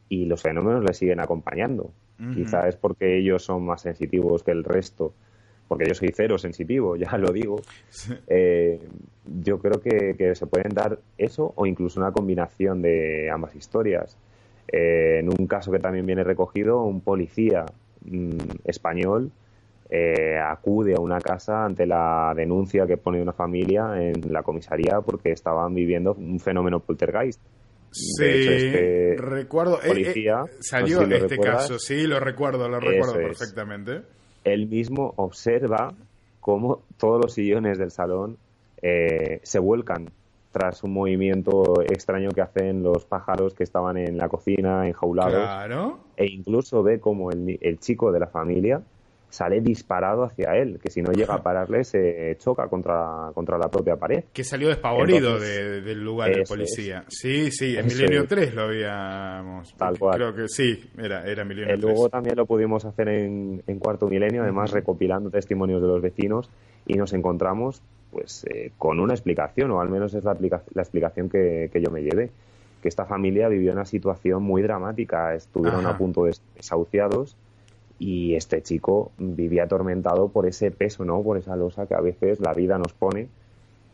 [0.10, 1.91] y los fenómenos les siguen acompañando.
[2.34, 5.14] Quizá es porque ellos son más sensitivos que el resto,
[5.68, 7.62] porque yo soy cero sensitivo, ya lo digo.
[8.28, 8.80] Eh,
[9.41, 14.18] yo creo que, se pueden dar eso o incluso una combinación de ambas historias.
[14.72, 17.66] Eh, en un caso que también viene recogido, un policía
[18.06, 19.32] mm, español
[19.89, 25.01] eh, acude a una casa ante la denuncia que pone una familia en la comisaría
[25.01, 27.39] porque estaban viviendo un fenómeno poltergeist.
[27.91, 29.75] Sí, este recuerdo.
[29.77, 34.01] Eh, eh, policía, salió este caso, sí, lo recuerdo, lo recuerdo perfectamente.
[34.43, 35.93] Él mismo observa
[36.39, 38.38] cómo todos los sillones del salón
[38.81, 40.09] se vuelcan
[40.51, 45.36] tras un movimiento extraño que hacen los pájaros que estaban en la cocina, enjaulados.
[45.36, 45.99] Claro.
[46.17, 48.81] E incluso ve como el chico de la familia
[49.34, 53.67] sale disparado hacia él, que si no llega a pararle se choca contra, contra la
[53.67, 54.25] propia pared.
[54.31, 57.03] Que salió despavorido del lugar de policía.
[57.07, 59.73] Sí, sí, en Milenio 3 lo habíamos.
[59.75, 60.17] Tal cual.
[60.17, 61.81] Creo que sí, era, era Milenio 3.
[61.81, 66.51] Luego también lo pudimos hacer en, en Cuarto Milenio, además recopilando testimonios de los vecinos
[66.86, 67.81] y nos encontramos
[68.11, 71.89] pues eh, con una explicación, o al menos es la, la explicación que, que yo
[71.89, 72.29] me llevé
[72.84, 77.38] que esta familia vivió una situación muy dramática, estuvieron a punto de desahuciados
[78.06, 81.24] y este chico vivía atormentado por ese peso, ¿no?
[81.24, 83.30] Por esa losa que a veces la vida nos pone.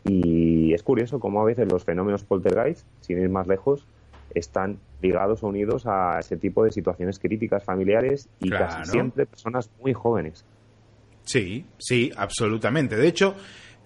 [0.04, 3.86] Y es curioso cómo a veces los fenómenos poltergeist, sin ir más lejos,
[4.34, 9.70] están ligados o unidos a ese tipo de situaciones críticas familiares y casi siempre personas
[9.80, 10.44] muy jóvenes.
[11.22, 12.96] Sí, sí, absolutamente.
[12.96, 13.36] De hecho,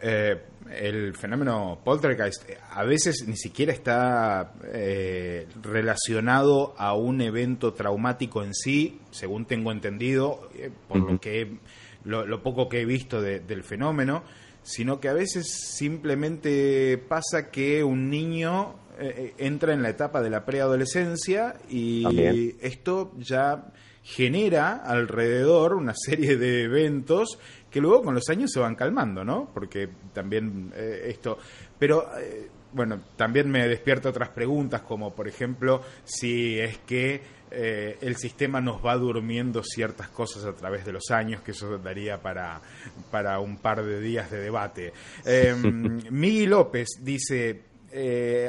[0.00, 0.40] eh,
[0.78, 8.54] el fenómeno poltergeist a veces ni siquiera está eh, relacionado a un evento traumático en
[8.54, 11.58] sí, según tengo entendido, eh, por lo que
[12.04, 14.22] lo, poco que he visto del fenómeno,
[14.62, 20.30] sino que a veces simplemente pasa que un niño eh, entra en la etapa de
[20.30, 23.72] la preadolescencia y esto ya
[24.04, 27.38] genera alrededor una serie de eventos
[27.74, 29.50] que luego con los años se van calmando, ¿no?
[29.52, 31.36] Porque también eh, esto...
[31.76, 37.20] Pero, eh, bueno, también me despierta otras preguntas, como por ejemplo, si es que
[37.50, 41.76] eh, el sistema nos va durmiendo ciertas cosas a través de los años, que eso
[41.78, 42.60] daría para,
[43.10, 44.92] para un par de días de debate.
[45.24, 47.64] Em, Miguel López dice,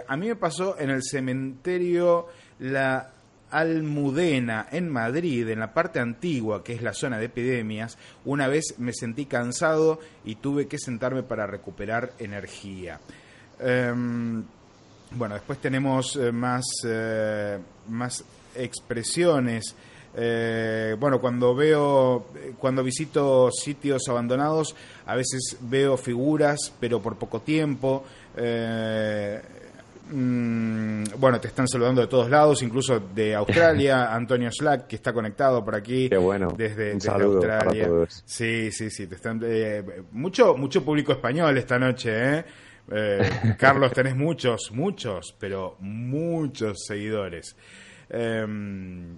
[0.08, 2.28] a mí me pasó en el cementerio
[2.60, 3.15] la
[3.56, 8.76] Almudena, en Madrid, en la parte antigua, que es la zona de epidemias, una vez
[8.80, 13.00] me sentí cansado y tuve que sentarme para recuperar energía.
[13.62, 14.44] Em,
[15.12, 18.26] bueno, después tenemos eh, más, eh, más
[18.56, 19.74] expresiones.
[20.18, 22.28] Eh, bueno, cuando veo,
[22.60, 24.76] cuando visito sitios abandonados,
[25.06, 28.04] a veces veo figuras, pero por poco tiempo.
[30.12, 35.64] Bueno, te están saludando de todos lados, incluso de Australia, Antonio Slack, que está conectado
[35.64, 36.10] por aquí.
[36.10, 36.54] Qué bueno.
[36.56, 37.90] Desde, Australia.
[38.26, 39.08] Sí, sí, sí.
[39.08, 42.46] Te están, eh, mucho, mucho público español esta noche, ¿eh?
[42.92, 43.56] ¿eh?
[43.58, 47.56] Carlos, tenés muchos, muchos, pero muchos seguidores.
[48.10, 49.18] Em,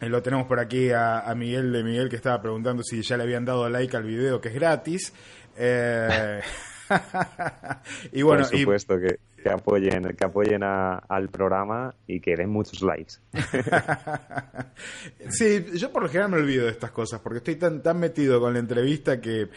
[0.00, 3.44] lo tenemos por aquí a, Miguel de Miguel que estaba preguntando si ya le habían
[3.44, 5.12] dado like al video que es gratis.
[5.56, 6.40] Eh,
[8.12, 12.80] y bueno, por supuesto que que apoyen, que apoyen al programa y que den muchos
[12.80, 13.16] likes.
[15.28, 18.40] sí, yo por lo general me olvido de estas cosas porque estoy tan, tan metido
[18.40, 19.50] con la entrevista que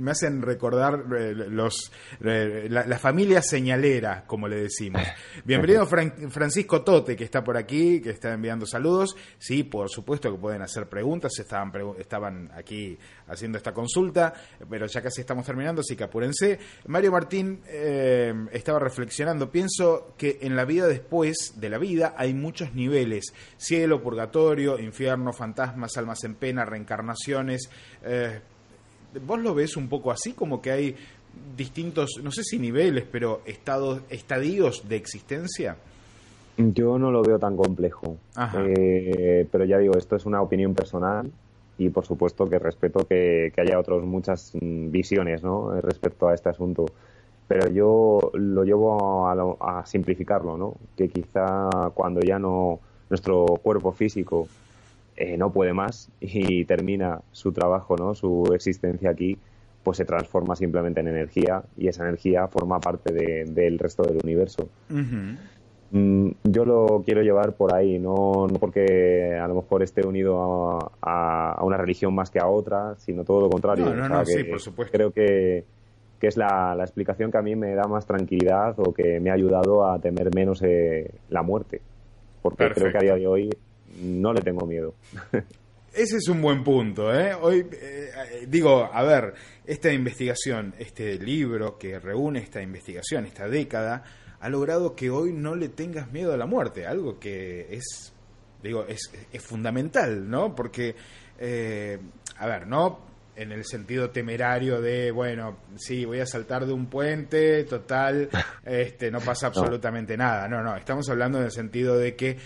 [0.00, 1.92] me hacen recordar eh, los
[2.24, 5.02] eh, la, familia señalera, como le decimos.
[5.44, 9.14] Bienvenido Francisco Tote, que está por aquí, que está enviando saludos.
[9.38, 11.70] Sí, por supuesto que pueden hacer preguntas, estaban,
[12.00, 14.34] estaban aquí haciendo esta consulta,
[14.68, 16.58] pero ya casi estamos terminando, así que apúrense.
[16.88, 19.19] Mario Martín eh, estaba reflexionando
[19.52, 25.34] Pienso que en la vida después de la vida hay muchos niveles, cielo, purgatorio, infierno,
[25.34, 27.68] fantasmas, almas en pena, reencarnaciones.
[28.02, 28.40] Eh,
[29.26, 30.96] ¿Vos lo ves un poco así, como que hay
[31.54, 35.76] distintos, no sé si niveles, pero estados, estadios de existencia?
[36.56, 38.16] Yo no lo veo tan complejo,
[38.56, 41.30] eh, pero ya digo, esto es una opinión personal
[41.76, 45.78] y por supuesto que respeto que, que haya otras muchas mm, visiones ¿no?
[45.80, 46.86] respecto a este asunto
[47.50, 50.76] pero yo lo llevo a, simplificarlo, ¿no?
[50.96, 52.78] Que quizá cuando ya no
[53.08, 54.46] nuestro cuerpo físico
[55.16, 58.14] eh, no puede más y termina su trabajo, ¿no?
[58.14, 59.36] Su existencia aquí,
[59.82, 64.68] pues se transforma simplemente en energía y esa energía forma parte del resto del universo.
[65.90, 70.78] Mm, yo lo quiero llevar por ahí, no, no, porque a lo mejor esté unido
[71.02, 73.92] a, una religión más que a otra, sino todo lo contrario.
[73.92, 74.92] No, no, sí, por supuesto.
[74.92, 75.64] Creo que
[76.20, 79.34] que es la, explicación que a mí me da más tranquilidad o que me ha
[79.34, 81.80] ayudado a temer menos eh, la muerte.
[82.42, 83.50] Porque creo que a día de hoy
[84.02, 84.94] no le tengo miedo.
[85.92, 87.12] Ese es un buen punto.
[87.12, 87.34] ¿eh?
[87.34, 94.04] Hoy, eh, digo, a ver, esta investigación, este libro que reúne esta investigación, esta década,
[94.40, 98.12] ha logrado que hoy no le tengas miedo a la muerte, algo que es,
[98.62, 100.54] digo, es, es fundamental, ¿no?
[100.54, 100.94] Porque,
[101.38, 101.98] eh,
[102.38, 103.09] a ver, no
[103.40, 108.28] en el sentido temerario de, bueno, sí, voy a saltar de un puente, total,
[108.64, 110.46] este, no pasa absolutamente nada.
[110.46, 112.36] No, no, estamos hablando en el sentido de que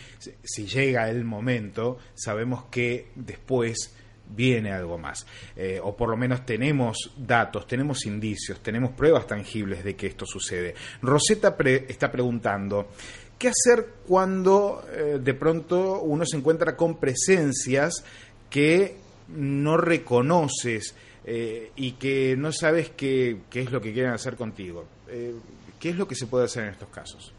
[0.44, 3.92] si llega el momento, sabemos que después
[4.28, 5.26] viene algo más.
[5.56, 10.24] Eh, o por lo menos tenemos datos, tenemos indicios, tenemos pruebas tangibles de que esto
[10.26, 10.76] sucede.
[11.02, 11.56] Rosetta
[11.88, 12.90] está preguntando,
[13.36, 18.04] ¿qué hacer cuando eh, de pronto uno se encuentra con presencias
[18.48, 20.94] que no reconoces
[21.24, 24.84] eh, y que no sabes qué, qué, es lo que quieren hacer contigo.
[25.08, 25.34] Eh,
[25.78, 27.32] ¿Qué es lo que se puede hacer en estos casos?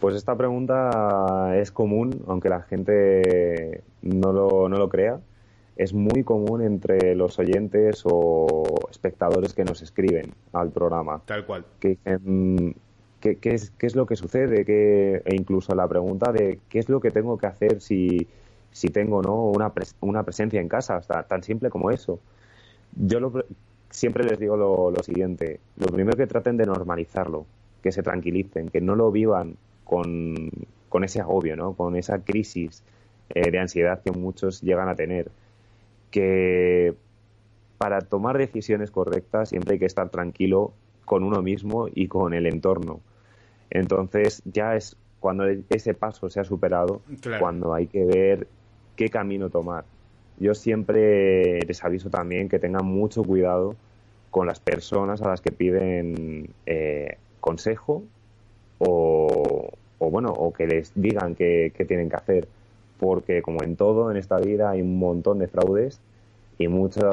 [0.00, 5.20] Pues esta pregunta es común, aunque la gente no lo, no lo crea.
[5.76, 11.22] Es muy común entre los oyentes o espectadores que nos escriben al programa.
[11.26, 11.64] Tal cual.
[11.78, 11.98] Que
[13.20, 14.64] ¿qué, es, qué es lo que sucede?
[14.64, 18.26] Que, e incluso la pregunta de qué es lo que tengo que hacer si,
[18.72, 19.44] si tengo ¿no?
[19.44, 22.20] una, una presencia en casa, tan simple como eso.
[22.96, 23.32] Yo
[23.90, 27.46] siempre les digo lo, siguiente, lo primero que traten de normalizarlo,
[27.82, 30.50] que se tranquilicen, que no lo vivan con,
[30.88, 31.74] con ese agobio, ¿no?
[31.74, 32.82] con esa crisis
[33.30, 35.30] eh, de ansiedad que muchos llegan a tener,
[36.10, 36.94] que
[37.78, 40.72] para tomar decisiones correctas siempre hay que estar tranquilo
[41.04, 43.00] con uno mismo y con el entorno.
[43.70, 47.02] Entonces ya es cuando ese paso se ha superado,
[47.38, 48.48] cuando hay que ver
[49.00, 49.84] qué camino tomar.
[50.38, 53.74] Yo siempre les aviso también que tengan mucho cuidado
[54.30, 58.02] con las personas a las que piden eh, consejo
[58.78, 62.48] o, bueno o que les digan qué, tienen que hacer
[62.98, 65.98] porque como en todo en esta vida hay un montón de fraudes
[66.58, 67.08] y mucha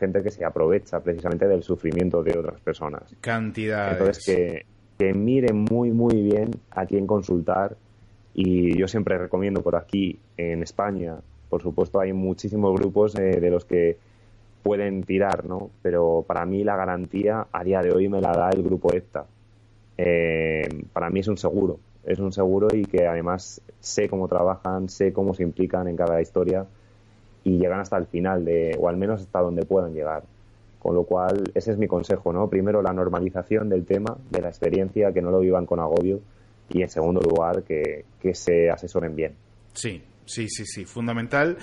[0.00, 3.02] gente que se aprovecha precisamente del sufrimiento de otras personas.
[3.20, 3.98] Cantidades.
[3.98, 4.64] Entonces que,
[4.98, 7.76] que miren muy muy bien a quién consultar
[8.38, 11.16] y yo siempre recomiendo por aquí en España,
[11.48, 13.96] por supuesto hay muchísimos grupos eh, de los que
[14.62, 15.70] pueden tirar, ¿no?
[15.80, 19.24] Pero para mí la garantía a día de hoy me la da el grupo EFTA.
[19.96, 24.90] Eh, para mí es un seguro, es un seguro y que además sé cómo trabajan,
[24.90, 26.66] sé cómo se implican en cada historia
[27.42, 30.24] y llegan hasta el final, de, o al menos hasta donde puedan llegar.
[30.78, 32.50] Con lo cual, ese es mi consejo, ¿no?
[32.50, 36.20] Primero, la normalización del tema, de la experiencia, que no lo vivan con agobio
[36.70, 39.34] y en segundo lugar, que, que se asesoren bien.
[39.72, 41.56] Sí, sí, sí, sí, fundamental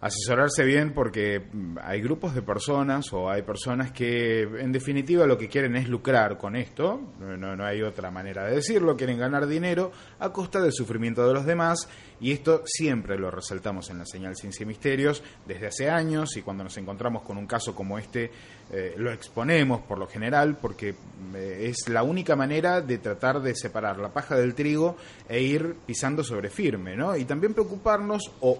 [0.00, 5.36] asesorarse bien porque mm, hay grupos de personas o hay personas que en definitiva lo
[5.36, 9.46] que quieren es lucrar con esto, no, no, hay otra manera de decirlo, quieren ganar
[9.46, 11.88] dinero a costa del sufrimiento de los demás
[12.18, 16.42] y esto siempre lo resaltamos en la señal Ciencia y Misterios desde hace años y
[16.42, 18.30] cuando nos encontramos con un caso como este
[18.72, 23.54] eh, lo exponemos por lo general porque mm, es la única manera de tratar de
[23.54, 24.96] separar la paja del trigo
[25.28, 27.16] e ir pisando sobre firme, ¿no?
[27.16, 28.58] Y también preocuparnos o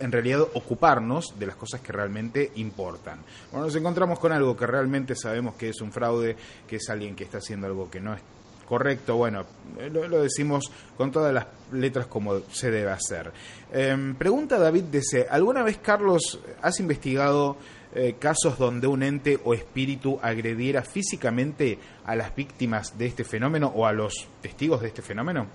[0.00, 3.20] en realidad ocuparnos de las cosas que realmente importan.
[3.50, 6.36] Cuando nos encontramos con algo que realmente sabemos que es un fraude,
[6.66, 8.20] que es alguien que está haciendo algo que no es
[8.66, 9.44] correcto, bueno,
[9.92, 13.32] lo, decimos con todas las letras como se debe hacer.
[13.72, 17.56] Em, pregunta David dice, ¿alguna vez Carlos has investigado
[17.94, 23.68] eh, casos donde un ente o espíritu agrediera físicamente a las víctimas de este fenómeno
[23.68, 25.46] o a los testigos de este fenómeno?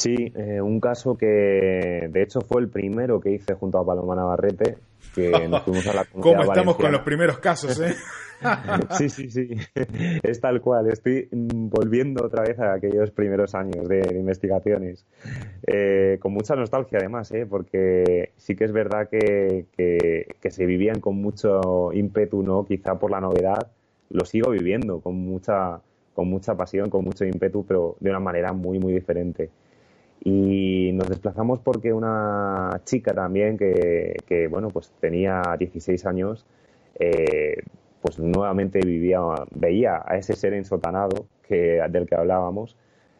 [0.00, 4.14] Sí, eh, un caso que de hecho fue el primero que hice junto a Paloma
[4.14, 4.78] Navarrete,
[5.14, 7.94] que nos fuimos a la ¿Cómo estamos con los primeros casos, eh?
[8.96, 9.50] sí, sí, sí,
[10.22, 10.90] es tal cual.
[10.90, 15.04] Estoy volviendo otra vez a aquellos primeros años de, investigaciones.
[15.66, 17.44] Eh, con mucha nostalgia además, ¿eh?
[17.44, 22.64] porque sí que es verdad que, que, se vivían con mucho ímpetu, ¿no?
[22.64, 23.70] quizá por la novedad.
[24.08, 25.78] Lo sigo viviendo con mucha,
[26.14, 29.50] con mucha pasión, con mucho ímpetu, pero de una manera muy, muy diferente.
[30.22, 36.46] Y nos desplazamos porque una chica también que, bueno, pues tenía 16 años,
[36.98, 37.62] eh,
[38.02, 39.20] pues nuevamente vivía,
[39.54, 42.76] veía a ese ser ensotanado que, del que hablábamos,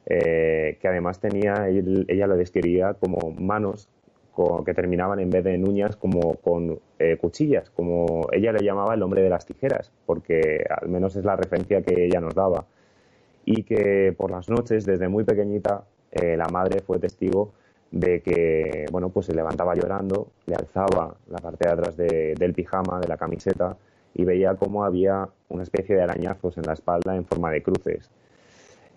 [0.06, 3.88] eh, que además tenía, ella lo describía como manos
[4.64, 9.02] que terminaban en vez de uñas como con eh, cuchillas, como ella le llamaba el
[9.02, 12.66] hombre de las tijeras, porque al menos es la referencia que ella nos daba.
[13.44, 17.52] Y que por las noches, desde muy pequeñita, eh, la madre fue testigo
[17.90, 23.00] de que, bueno, pues se levantaba llorando, le alzaba la parte de atrás del pijama,
[23.00, 23.76] de la camiseta,
[24.14, 28.10] y veía cómo había una especie de arañazos en la espalda en forma de cruces.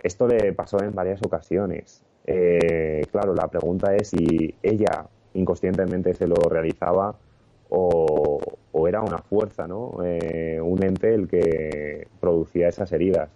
[0.02, 2.04] Esto le pasó en varias ocasiones.
[2.26, 7.16] Eh, claro, la pregunta es si ella inconscientemente se lo realizaba
[7.70, 8.40] o,
[8.88, 9.98] era una fuerza, ¿no?
[10.04, 13.30] Eh, un ente el que producía esas heridas.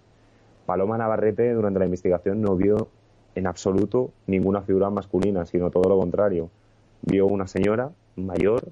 [0.66, 2.90] Paloma Navarrete durante la investigación no vio
[3.38, 6.50] en absoluto ninguna figura masculina, sino todo lo contrario.
[7.04, 8.72] Vio una señora mayor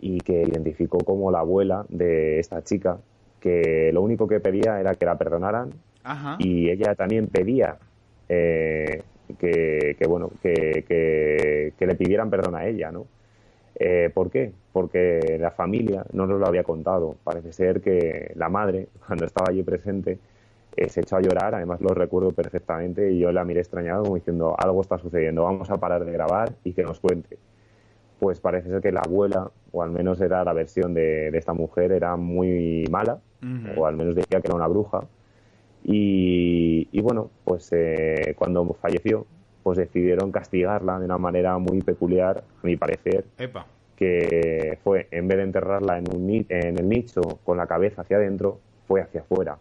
[0.00, 2.98] y que identificó como la abuela de esta chica,
[3.40, 5.70] que lo único que pedía era que la perdonaran
[6.38, 7.76] y ella también pedía
[8.28, 9.02] eh,
[9.38, 13.06] que, bueno que, que, le pidieran perdón a ella, ¿no?
[13.74, 14.52] Eh, ¿Por qué?
[14.72, 17.16] Porque la familia no nos lo había contado.
[17.22, 20.18] Parece ser que la madre, cuando estaba allí presente,
[20.76, 24.16] eh, se echó a llorar, además lo recuerdo perfectamente y yo la miré extrañado como
[24.16, 27.38] diciendo algo está sucediendo, vamos a parar de grabar y que nos cuente.
[28.18, 31.92] Pues parece ser que la abuela, o al menos era la versión de, esta mujer,
[31.92, 33.20] era muy mala,
[33.76, 35.04] o al menos decía que era una bruja.
[35.84, 39.26] Y, bueno, pues eh, cuando falleció,
[39.62, 43.26] pues decidieron castigarla de una manera muy peculiar, a mi parecer,
[43.96, 48.16] que fue, en vez de enterrarla en, un, en el nicho con la cabeza hacia
[48.16, 49.58] adentro, fue hacia afuera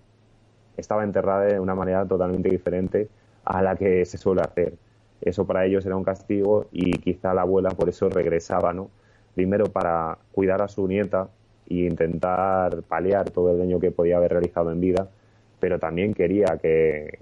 [0.77, 3.09] estaba enterrada de una manera totalmente diferente
[3.45, 4.73] a la que se suele hacer.
[5.21, 8.89] Eso para ellos era un castigo y quizá la abuela por eso regresaba, ¿no?
[9.35, 11.29] Primero para cuidar a su nieta
[11.69, 15.07] e intentar paliar todo el daño que podía haber realizado en vida,
[15.59, 17.19] pero también quería que,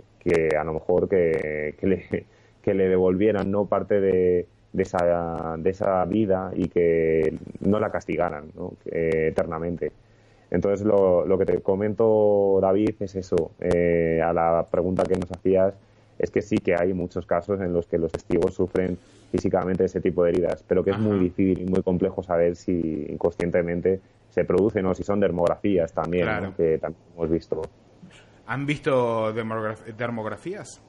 [0.57, 2.25] a lo mejor que, le,
[2.63, 7.91] que le devolvieran no parte de, de, esa, de esa vida y que no la
[7.91, 8.73] castigaran ¿no?
[8.85, 9.91] eternamente.
[10.51, 13.51] Entonces, lo, lo que te comento, David, es eso.
[13.59, 15.73] Eh, a la pregunta que nos hacías,
[16.19, 18.97] es que sí que hay muchos casos en los que los testigos sufren
[19.31, 23.07] físicamente ese tipo de heridas, pero que es muy difícil y muy complejo saber si
[23.09, 26.27] inconscientemente se producen o si son dermografías también,
[26.57, 27.61] que también hemos visto.
[28.45, 30.81] ¿Han visto dermografías?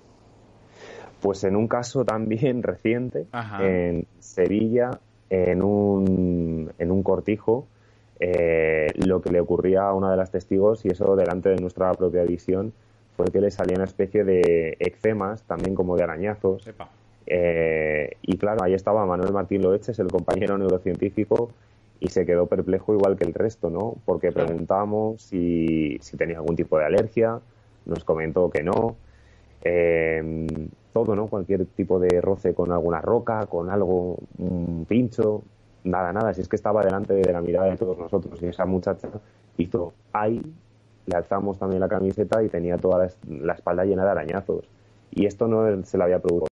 [1.21, 3.27] Pues en un caso también reciente,
[3.61, 4.91] en Sevilla,
[5.31, 7.69] en un, en un cortijo,
[8.25, 11.93] eh, lo que le ocurría a una de las testigos, y eso delante de nuestra
[11.95, 12.73] propia visión,
[13.17, 16.65] fue que le salía una especie de eczemas, también como de arañazos.
[17.27, 21.51] Eh, y claro, ahí estaba Manuel Martín Loeches, el compañero neurocientífico,
[21.99, 23.97] y se quedó perplejo igual que el resto, ¿no?
[24.05, 27.41] Porque preguntamos si, si tenía algún tipo de alergia,
[27.87, 28.95] nos comentó que no.
[29.65, 30.47] Eh,
[30.93, 31.27] todo, ¿no?
[31.27, 35.43] Cualquier tipo de roce con alguna roca, con algo, un pincho,
[35.85, 36.35] nada, nada.
[36.35, 38.41] Si es que estaba delante de la mirada de todos nosotros.
[38.43, 39.09] Y esa muchacha
[39.57, 40.41] hizo ahí,
[41.07, 44.69] le alzamos también la camiseta y tenía toda la, espalda llena de arañazos.
[45.11, 46.47] Y esto no se le había producido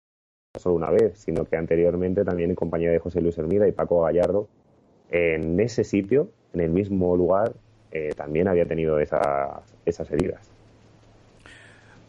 [0.58, 4.02] solo una vez, sino que anteriormente también en compañía de José Luis Hermida y Paco
[4.02, 4.48] Gallardo
[5.10, 7.54] en ese sitio, en el mismo lugar,
[7.92, 10.50] eh, también había tenido esas, esas heridas.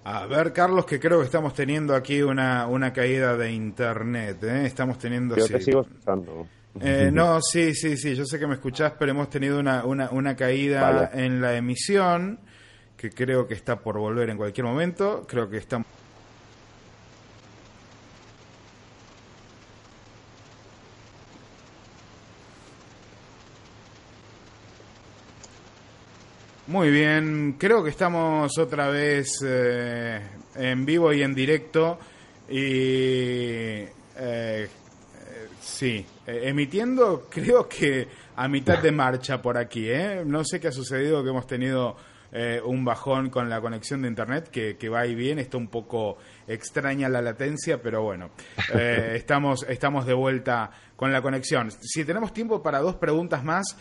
[0.05, 4.43] A ver, Carlos, que creo que estamos teniendo aquí una, una caída de internet.
[4.43, 4.65] ¿eh?
[4.65, 5.37] Estamos teniendo.
[5.37, 6.47] Yo te sigo escuchando.
[6.81, 8.15] Eh, no, sí, sí, sí.
[8.15, 12.41] Yo sé que me escuchás, pero hemos tenido una, una, una caída en la emisión
[12.97, 15.25] que creo que está por volver en cualquier momento.
[15.29, 15.87] Creo que estamos.
[26.69, 30.21] Muy bien, creo que estamos otra vez eh,
[30.55, 31.99] en vivo y en directo
[32.47, 34.69] y eh,
[35.79, 39.89] sí, eh, emitiendo creo que a mitad de marcha por aquí.
[39.89, 40.23] ¿eh?
[40.25, 41.97] No sé qué ha sucedido, que hemos tenido
[42.67, 46.19] un bajón con la conexión de internet que, que, va y viene, está un poco
[46.47, 48.33] extraña la latencia, pero bueno,
[48.75, 51.71] estamos, estamos de vuelta con la conexión.
[51.71, 53.79] Si tenemos tiempo para dos preguntas más,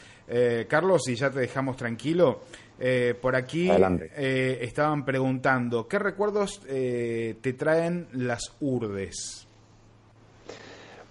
[0.70, 2.40] Carlos, y ya te dejamos tranquilo.
[2.80, 9.47] Eh, por aquí eh, estaban preguntando, ¿qué recuerdos eh, te traen las urdes?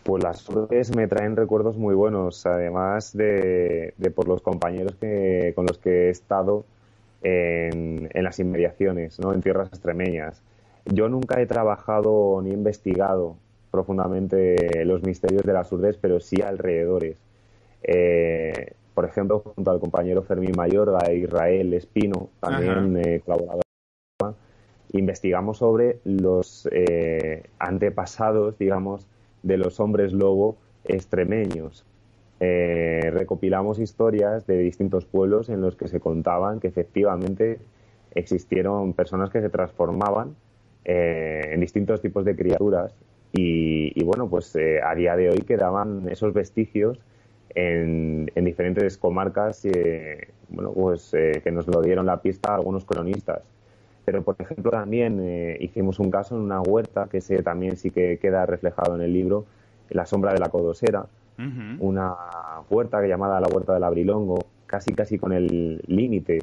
[0.07, 5.67] Pues las urdes me traen recuerdos muy buenos, además de, por los compañeros que, con
[5.67, 6.65] los que he estado
[7.25, 9.33] en, las inmediaciones, ¿no?
[9.33, 10.45] en tierras extremeñas.
[10.85, 13.37] Yo nunca he trabajado ni investigado
[13.73, 17.17] profundamente los misterios de las urdes, pero sí alrededores.
[17.83, 23.65] Eh, por ejemplo, junto al compañero Fermín Mayorga e Israel Espino, también eh, colaborador,
[24.93, 29.05] investigamos sobre los eh, antepasados, digamos,
[29.43, 31.85] de los hombres lobo extremeños.
[32.41, 37.59] Eh, recopilamos historias de distintos pueblos en los que se contaban que efectivamente
[38.15, 40.37] existieron personas que se transformaban
[40.85, 42.95] en distintos tipos de criaturas
[43.33, 47.01] y, bueno, pues a día de hoy quedaban esos vestigios
[47.57, 53.43] en, diferentes comarcas eh, bueno, pues, eh, que nos lo dieron la pista algunos cronistas.
[54.07, 57.91] Pero, por ejemplo, también eh, hicimos un caso en una huerta, que ese también sí
[57.91, 59.45] que queda reflejado en el libro,
[59.91, 61.07] La sombra de la codosera,
[61.81, 62.15] una
[62.71, 66.39] huerta que llamada la Huerta del Abrilongo, casi casi con el límite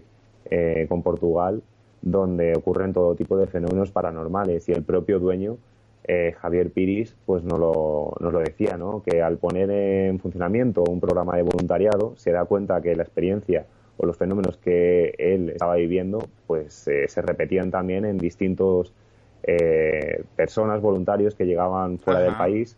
[0.87, 1.63] con Portugal,
[2.03, 4.69] donde ocurren todo tipo de fenómenos paranormales.
[4.69, 5.57] Y el propio dueño
[6.05, 9.01] eh, Javier Piris pues nos lo, nos lo decía, ¿no?
[9.03, 13.65] que al poner en funcionamiento un programa de voluntariado se da cuenta que la experiencia
[13.97, 18.93] o los fenómenos que él estaba viviendo pues eh, se repetían también en distintos
[19.43, 22.77] eh, personas, voluntarios que llegaban fuera del país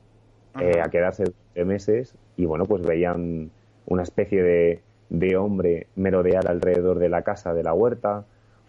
[0.53, 3.51] a quedarse de meses y bueno pues veían
[3.87, 8.25] una especie de, de hombre merodear alrededor de la casa de la huerta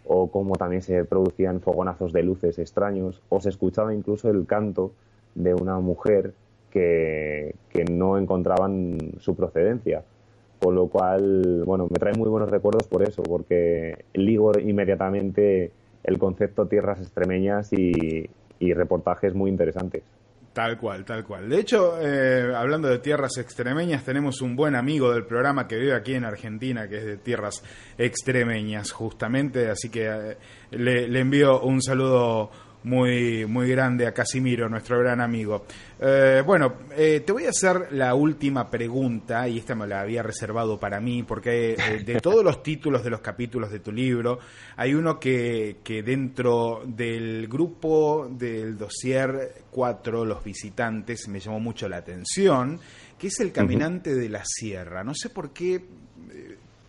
[0.07, 4.93] o cómo también se producían fogonazos de luces extraños, o se escuchaba incluso el canto
[5.35, 6.33] de una mujer
[6.71, 7.55] que,
[7.91, 10.03] no encontraban su procedencia.
[10.61, 15.71] Con lo cual, bueno, me trae muy buenos recuerdos por eso, porque ligo inmediatamente
[16.03, 20.03] el concepto tierras extremeñas y reportajes muy interesantes.
[20.57, 21.51] Tal cual, tal cual.
[21.51, 25.95] De hecho, eh, hablando de tierras extremeñas, tenemos un buen amigo del programa que vive
[25.95, 27.63] aquí en Argentina, que es de tierras
[27.99, 30.37] extremeñas, justamente, así que eh,
[30.71, 32.51] le, le envío un saludo
[32.87, 35.67] muy, muy grande a Casimiro, nuestro gran amigo.
[35.99, 40.23] Eh, bueno, eh, te voy a hacer la última pregunta, y esta me la había
[40.23, 44.39] reservado para mí, porque eh, de todos los títulos de los capítulos de tu libro,
[44.77, 51.89] hay uno que, que dentro del grupo del dossier 4, Los Visitantes, me llamó mucho
[51.89, 52.79] la atención,
[53.19, 55.03] que es el caminante de la sierra.
[55.03, 55.83] No sé por qué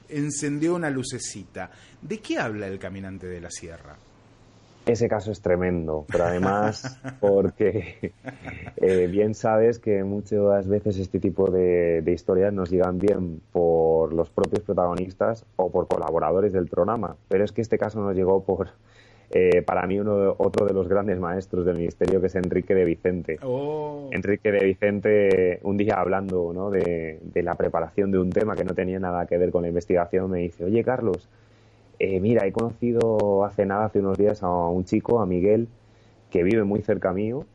[0.09, 1.71] encendió una lucecita.
[1.99, 3.97] ¿De qué habla el caminante de la sierra?
[4.87, 8.13] Ese caso es tremendo, pero además porque
[8.77, 14.29] eh, bien sabes que muchas veces este tipo de, historias nos llegan bien por los
[14.29, 18.69] propios protagonistas o por colaboradores del programa, pero es que este caso nos llegó por,
[19.31, 22.85] eh, para mí, uno, otro de los grandes maestros del ministerio, que es Enrique de
[22.85, 23.39] Vicente.
[23.43, 24.09] Oh.
[24.11, 26.69] Enrique de Vicente, un día hablando ¿no?
[26.71, 29.67] de, de la preparación de un tema que no tenía nada que ver con la
[29.67, 31.27] investigación, me dice, oye Carlos,
[31.99, 35.67] eh, mira, he conocido hace nada, hace unos días, a un chico, a Miguel,
[36.29, 37.45] que vive muy cerca mío,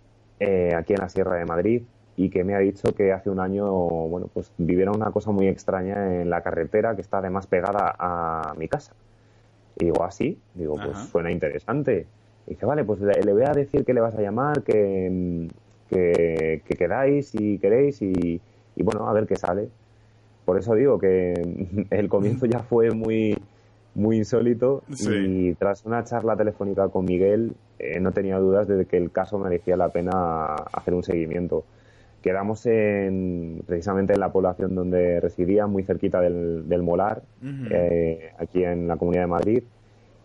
[0.41, 1.83] eh, aquí en la Sierra de Madrid,
[2.17, 5.47] y que me ha dicho que hace un año, bueno, pues vivieron una cosa muy
[5.47, 8.93] extraña en la carretera que está además pegada a mi casa.
[9.79, 12.07] Y digo, así, ¿Ah, digo, pues suena interesante.
[12.47, 15.49] Y dice, vale, pues le, voy a decir que le vas a llamar, que,
[15.89, 18.41] que, quedáis si queréis y,
[18.77, 19.69] y bueno, a ver qué sale.
[20.45, 23.39] Por eso digo que el comienzo ya fue muy,
[23.95, 28.97] muy insólito y tras una charla telefónica con Miguel eh, no tenía dudas de que
[28.97, 31.65] el caso merecía la pena hacer un seguimiento.
[32.23, 37.23] Quedamos en, precisamente en la población donde residía, muy cerquita del, Molar,
[37.71, 39.63] eh, aquí en la Comunidad de Madrid,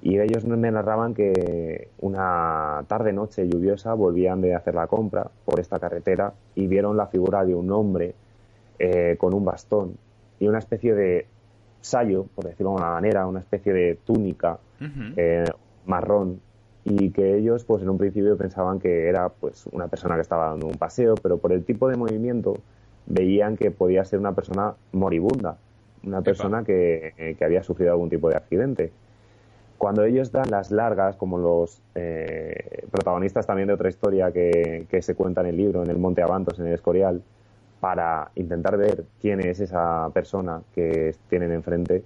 [0.02, 5.80] y ellos me narraban que una tarde-noche lluviosa volvían de hacer la compra por esta
[5.80, 8.14] carretera y vieron la figura de un hombre
[8.77, 9.98] eh, con un bastón
[10.39, 11.26] y una especie de
[11.88, 14.60] sayo, por decirlo de una manera, una especie de túnica
[15.16, 15.46] eh,
[15.86, 16.40] marrón
[16.84, 20.50] y que ellos pues en un principio pensaban que era pues una persona que estaba
[20.50, 22.58] dando un paseo, pero por el tipo de movimiento
[23.08, 25.58] veían que podía ser una persona moribunda,
[26.04, 28.92] una persona que, eh, que, había sufrido algún tipo de accidente.
[29.78, 35.02] Cuando ellos dan las largas, como los eh, protagonistas también de otra historia que, que,
[35.02, 37.22] se cuenta en el libro, en el Monte Avantos, en el Escorial,
[37.80, 42.04] para intentar ver quién es esa persona que tienen enfrente,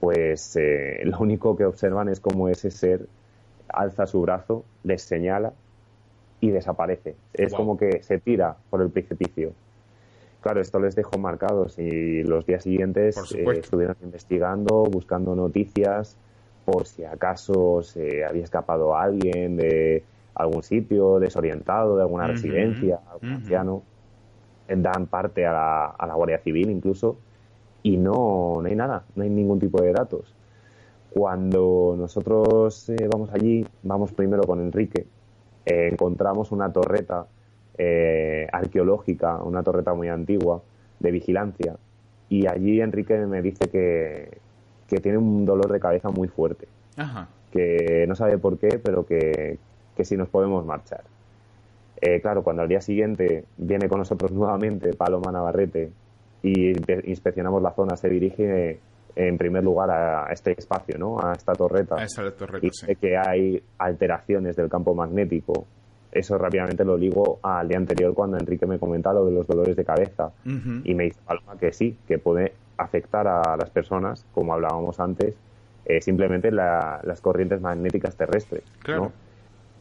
[0.00, 3.06] pues eh, lo único que observan es cómo ese ser
[3.68, 5.52] alza su brazo, les señala
[6.40, 7.16] y desaparece.
[7.34, 9.52] Es como que se tira por el precipicio.
[10.40, 16.16] Claro, esto les dejó marcados y los días siguientes eh, estuvieron investigando, buscando noticias
[16.64, 20.04] por si acaso se había escapado alguien de
[20.34, 23.82] algún sitio desorientado, de alguna residencia, algún anciano
[24.68, 27.16] dan parte a la, a la Guardia Civil incluso,
[27.82, 30.34] y no, no hay nada, no hay ningún tipo de datos.
[31.10, 35.06] Cuando nosotros eh, vamos allí, vamos primero con Enrique,
[35.64, 37.26] eh, encontramos una torreta
[37.78, 40.62] eh, arqueológica, una torreta muy antigua
[41.00, 41.76] de vigilancia,
[42.28, 44.38] y allí Enrique me dice que,
[44.86, 46.68] que tiene un dolor de cabeza muy fuerte,
[47.52, 49.58] que no sabe por qué, pero que,
[49.96, 51.04] que si nos podemos marchar.
[52.00, 55.90] Eh, claro, cuando al día siguiente viene con nosotros nuevamente Paloma Navarrete
[56.42, 56.68] y
[57.10, 58.78] inspeccionamos la zona, se dirige
[59.16, 61.18] en primer lugar a este espacio, ¿no?
[61.18, 61.96] A esta torreta.
[61.96, 62.94] A esta torreta, y sí.
[62.94, 65.66] que hay alteraciones del campo magnético.
[66.12, 69.74] Eso rápidamente lo ligo al día anterior cuando Enrique me comenta lo de los dolores
[69.74, 70.30] de cabeza.
[70.84, 75.36] Y me dice Paloma que sí, que puede afectar a las personas, como hablábamos antes,
[75.84, 78.62] eh, simplemente las corrientes magnéticas terrestres.
[78.82, 79.10] Claro.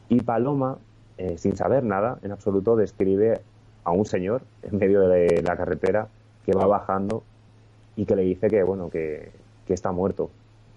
[0.09, 0.79] Y Paloma
[1.17, 3.41] eh, sin saber nada en absoluto, describe
[3.83, 6.07] a un señor en medio de la carretera
[6.45, 7.23] que va bajando
[7.95, 9.31] y que le dice que, bueno, que,
[9.67, 10.29] está muerto,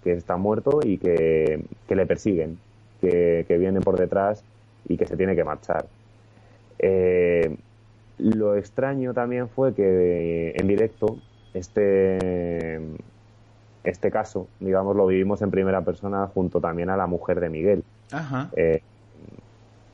[0.03, 2.57] que está muerto y que, le persiguen,
[2.99, 4.43] que, que, vienen por detrás
[4.87, 5.85] y que se tiene que marchar.
[6.79, 7.55] Eh,
[8.17, 11.17] lo extraño también fue que en directo
[11.53, 12.79] este,
[13.83, 17.83] este caso, digamos, lo vivimos en primera persona junto también a la mujer de Miguel.
[18.11, 18.49] Ajá.
[18.55, 18.81] Eh,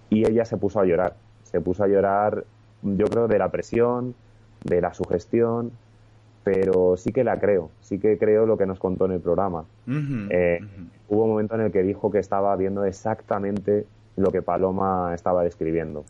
[0.09, 1.15] y ella se puso a llorar.
[1.43, 2.45] Se puso a llorar,
[2.81, 4.15] yo creo, de la presión,
[4.63, 5.71] de la sugestión,
[6.43, 9.65] pero sí que la creo, sí que creo lo que nos contó en el programa.
[10.29, 10.59] Eh,
[11.09, 13.85] hubo un momento en el que dijo que estaba viendo exactamente
[14.15, 16.05] lo que Paloma estaba describiendo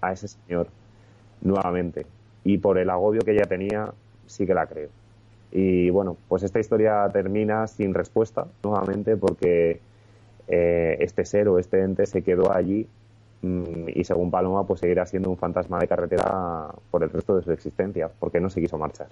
[0.00, 0.68] a ese señor
[1.40, 2.06] nuevamente.
[2.44, 3.92] Y por el agobio que ella tenía,
[4.26, 4.88] sí que la creo.
[5.52, 9.80] Y bueno, pues esta historia termina sin respuesta nuevamente porque
[10.48, 12.86] eh, este ser o este ente se quedó allí
[13.94, 17.52] y según Paloma pues seguirá siendo un fantasma de carretera por el resto de su
[17.52, 19.08] existencia, porque no se quiso marchar.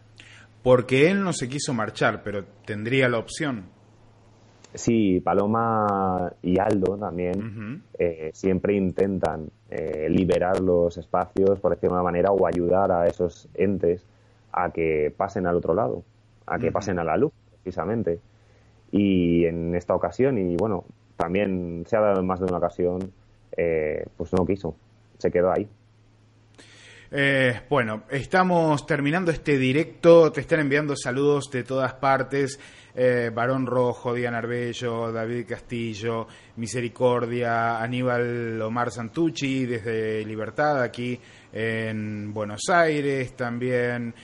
[0.63, 3.65] Porque él no se quiso marchar, pero tendría la opción.
[4.75, 12.01] Sí, Paloma y Aldo también eh, siempre intentan eh, liberar los espacios, por decirlo de
[12.01, 14.05] una manera, o ayudar a esos entes
[14.51, 16.03] a que pasen al otro lado,
[16.47, 17.33] a que pasen a la luz,
[17.63, 18.19] precisamente.
[18.91, 20.85] Y en esta ocasión, y bueno,
[21.17, 23.13] también se ha dado en más de una ocasión,
[23.57, 24.77] eh, pues no quiso,
[25.19, 25.69] se quedó ahí.
[27.17, 32.59] Eh, bueno, estamos terminando este directo, te están enviando saludos de todas partes.
[32.97, 36.27] Eh, Barón Rojo, Diana Arbello, David Castillo,
[36.57, 41.21] Misericordia, Aníbal Omar Santucci desde Libertad aquí
[41.53, 44.15] en Buenos Aires, también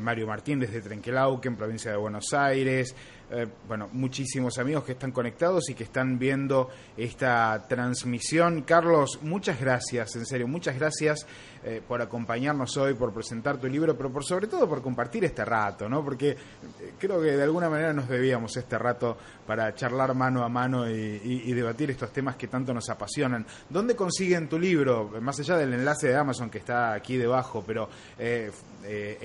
[0.00, 2.94] Mario Martín desde Trenquelauquen, provincia de Buenos Aires,
[3.36, 8.62] eh, bueno, muchísimos amigos que están conectados y que están viendo esta transmisión.
[8.62, 11.26] Carlos, muchas gracias, en serio, muchas gracias
[11.64, 15.44] eh, por acompañarnos hoy, por presentar tu libro, pero por sobre todo por compartir este
[15.44, 16.04] rato, ¿no?
[16.04, 16.36] Porque eh,
[16.96, 21.52] creo que de alguna manera nos debíamos este rato para charlar mano a mano y,
[21.54, 23.44] debatir estos temas que tanto nos apasionan.
[23.68, 25.10] ¿Dónde consiguen tu libro?
[25.20, 27.88] Más allá del enlace de Amazon que está aquí debajo, pero